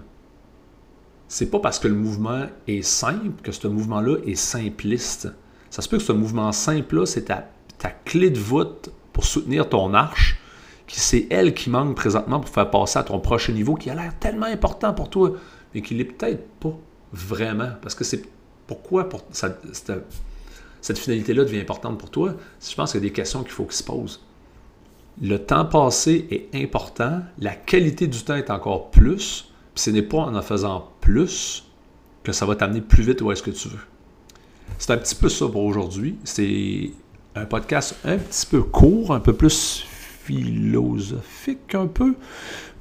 C'est 1.27 1.51
pas 1.51 1.59
parce 1.59 1.79
que 1.79 1.87
le 1.87 1.95
mouvement 1.95 2.45
est 2.67 2.81
simple 2.81 3.41
que 3.43 3.51
ce 3.51 3.67
mouvement-là 3.67 4.17
est 4.25 4.35
simpliste. 4.35 5.27
Ça 5.69 5.81
se 5.81 5.89
peut 5.89 5.97
que 5.97 6.03
ce 6.03 6.11
mouvement 6.11 6.51
simple-là, 6.51 7.05
c'est 7.05 7.25
ta, 7.25 7.51
clé 8.05 8.31
de 8.31 8.39
voûte 8.39 8.89
pour 9.13 9.25
soutenir 9.25 9.69
ton 9.69 9.93
arche, 9.93 10.39
qui 10.87 10.99
c'est 10.99 11.27
elle 11.29 11.53
qui 11.53 11.69
manque 11.69 11.95
présentement 11.95 12.39
pour 12.39 12.49
faire 12.49 12.69
passer 12.71 12.97
à 12.97 13.03
ton 13.03 13.19
prochain 13.19 13.53
niveau, 13.53 13.75
qui 13.75 13.91
a 13.91 13.95
l'air 13.95 14.17
tellement 14.19 14.47
important 14.47 14.93
pour 14.93 15.09
toi, 15.09 15.33
mais 15.73 15.81
qui 15.81 15.93
l'est 15.93 16.05
peut-être 16.05 16.47
pas 16.59 16.75
vraiment? 17.13 17.69
Parce 17.81 17.93
que 17.93 18.03
c'est 18.03 18.23
pourquoi 18.65 19.07
pour, 19.07 19.23
cette, 20.81 20.97
finalité-là 20.97 21.43
devient 21.43 21.59
importante 21.59 21.97
pour 21.97 22.09
toi? 22.09 22.35
Je 22.61 22.75
pense 22.75 22.91
qu'il 22.91 23.01
y 23.01 23.03
a 23.05 23.07
des 23.07 23.13
questions 23.13 23.43
qu'il 23.43 23.51
faut 23.51 23.65
qu'ils 23.65 23.73
se 23.73 23.83
posent. 23.83 24.21
Le 25.21 25.37
temps 25.37 25.65
passé 25.65 26.27
est 26.31 26.63
important, 26.63 27.21
la 27.39 27.53
qualité 27.53 28.07
du 28.07 28.23
temps 28.23 28.35
est 28.35 28.49
encore 28.49 28.89
plus, 28.89 29.49
puis 29.73 29.83
ce 29.83 29.89
n'est 29.89 30.01
pas 30.01 30.19
en 30.19 30.35
en 30.35 30.41
faisant 30.41 30.89
plus 31.01 31.65
que 32.23 32.31
ça 32.31 32.45
va 32.45 32.55
t'amener 32.55 32.81
plus 32.81 33.03
vite 33.03 33.21
où 33.21 33.31
est-ce 33.31 33.43
que 33.43 33.51
tu 33.51 33.67
veux. 33.69 33.79
C'est 34.77 34.91
un 34.91 34.97
petit 34.97 35.15
peu 35.15 35.29
ça 35.29 35.47
pour 35.47 35.63
aujourd'hui. 35.63 36.15
C'est 36.23 36.91
un 37.35 37.45
podcast 37.45 37.95
un 38.05 38.17
petit 38.17 38.45
peu 38.45 38.61
court, 38.61 39.13
un 39.13 39.19
peu 39.19 39.33
plus 39.33 39.85
philosophique 40.23 41.73
un 41.73 41.87
peu, 41.87 42.15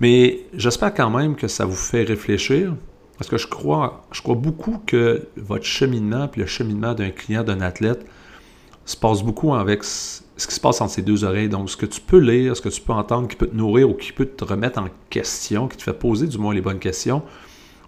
mais 0.01 0.41
j'espère 0.53 0.93
quand 0.93 1.11
même 1.11 1.35
que 1.35 1.49
ça 1.49 1.65
vous 1.65 1.75
fait 1.75 2.05
réfléchir. 2.05 2.75
Parce 3.19 3.29
que 3.29 3.37
je 3.37 3.49
crois, 3.49 4.05
je 4.13 4.23
crois 4.23 4.37
beaucoup 4.37 4.81
que 4.87 5.27
votre 5.37 5.65
cheminement, 5.65 6.29
puis 6.29 6.41
le 6.41 6.47
cheminement 6.47 6.95
d'un 6.95 7.11
client, 7.11 7.43
d'un 7.43 7.61
athlète, 7.61 8.07
se 8.85 8.97
passe 8.97 9.23
beaucoup 9.23 9.55
avec 9.55 9.83
ce 9.85 10.23
qui 10.47 10.55
se 10.55 10.61
passe 10.61 10.81
entre 10.81 10.93
ces 10.93 11.03
deux 11.03 11.25
oreilles. 11.25 11.49
Donc, 11.49 11.69
ce 11.69 11.77
que 11.77 11.85
tu 11.85 12.01
peux 12.01 12.21
lire, 12.21 12.57
ce 12.57 12.63
que 12.63 12.69
tu 12.69 12.81
peux 12.81 12.93
entendre, 12.93 13.27
qui 13.27 13.37
peut 13.37 13.49
te 13.49 13.57
nourrir 13.57 13.91
ou 13.91 13.95
qui 13.95 14.13
peut 14.13 14.25
te 14.25 14.45
remettre 14.45 14.79
en 14.79 14.87
question, 15.11 15.67
qui 15.67 15.77
te 15.77 15.83
fait 15.83 15.93
poser 15.93 16.29
du 16.29 16.39
moins 16.39 16.55
les 16.55 16.61
bonnes 16.61 16.79
questions, 16.79 17.23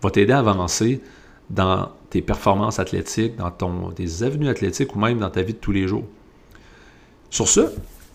va 0.03 0.11
t'aider 0.11 0.33
à 0.33 0.41
avancer 0.41 1.01
dans 1.49 1.91
tes 2.11 2.23
performances 2.23 2.81
athlétiques, 2.81 3.37
dans 3.37 3.53
ton, 3.53 3.93
tes 3.93 4.25
avenues 4.25 4.49
athlétiques 4.49 4.95
ou 4.97 4.99
même 4.99 5.21
dans 5.21 5.31
ta 5.31 5.43
vie 5.43 5.55
de 5.55 5.59
tous 5.59 5.73
les 5.73 5.87
jours. 5.87 6.05
Sur 7.31 7.49
ce, 7.49 7.61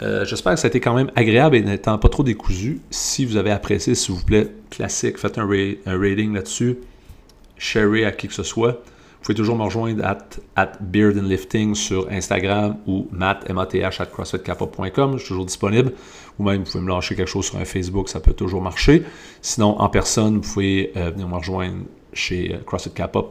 euh, 0.01 0.25
j'espère 0.25 0.56
que 0.56 0.60
ça 0.60 0.67
a 0.67 0.69
été 0.69 0.82
quand 0.82 0.93
même 0.93 1.12
agréable 1.15 1.56
et 1.56 1.62
n'étant 1.62 1.97
pas 1.97 2.10
trop 2.10 2.23
décousu. 2.23 2.82
Si 2.89 3.25
vous 3.25 3.38
avez 3.38 3.51
apprécié, 3.51 3.95
s'il 3.95 4.15
vous 4.15 4.23
plaît, 4.23 4.51
classique, 4.69 5.17
faites 5.17 5.38
un 5.38 5.47
rating 5.47 6.34
là-dessus 6.34 6.78
share 7.58 8.08
à 8.08 8.12
qui 8.12 8.28
que 8.28 8.34
ce 8.34 8.44
soit. 8.44 8.72
Vous 8.72 9.34
pouvez 9.34 9.36
toujours 9.36 9.58
me 9.58 9.63
rejoindre 9.63 10.06
at, 10.06 10.72
Beard 10.82 11.18
and 11.18 11.24
Lifting 11.24 11.74
sur 11.74 12.08
Instagram 12.12 12.78
ou 12.86 13.08
matt, 13.12 13.50
at. 13.50 13.70
Je 13.82 15.18
suis 15.18 15.28
toujours 15.28 15.46
disponible. 15.46 15.94
Ou 16.38 16.44
même, 16.44 16.63
vous 16.63 16.72
pouvez 16.72 16.84
me 16.84 16.89
lâcher 16.89 17.15
quelque 17.15 17.28
chose 17.28 17.46
sur 17.46 17.58
un 17.58 17.65
Facebook, 17.65 18.10
ça 18.10 18.20
peut 18.20 18.34
toujours 18.34 18.62
marcher. 18.62 19.04
Sinon, 19.41 19.80
en 19.80 19.89
personne, 19.89 20.36
vous 20.36 20.54
pouvez 20.54 20.91
euh, 20.96 21.10
venir 21.12 21.28
me 21.28 21.36
rejoindre 21.36 21.86
chez 22.13 22.54
euh, 22.54 22.58
CrossFit 22.65 22.91
Kappa 22.91 23.22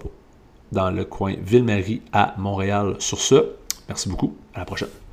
dans 0.73 0.91
le 0.91 1.05
coin 1.05 1.35
Ville-Marie 1.41 2.03
à 2.13 2.35
Montréal. 2.39 2.97
Sur 2.99 3.21
ce, 3.21 3.53
merci 3.89 4.09
beaucoup. 4.09 4.35
À 4.55 4.61
la 4.61 4.65
prochaine. 4.65 5.04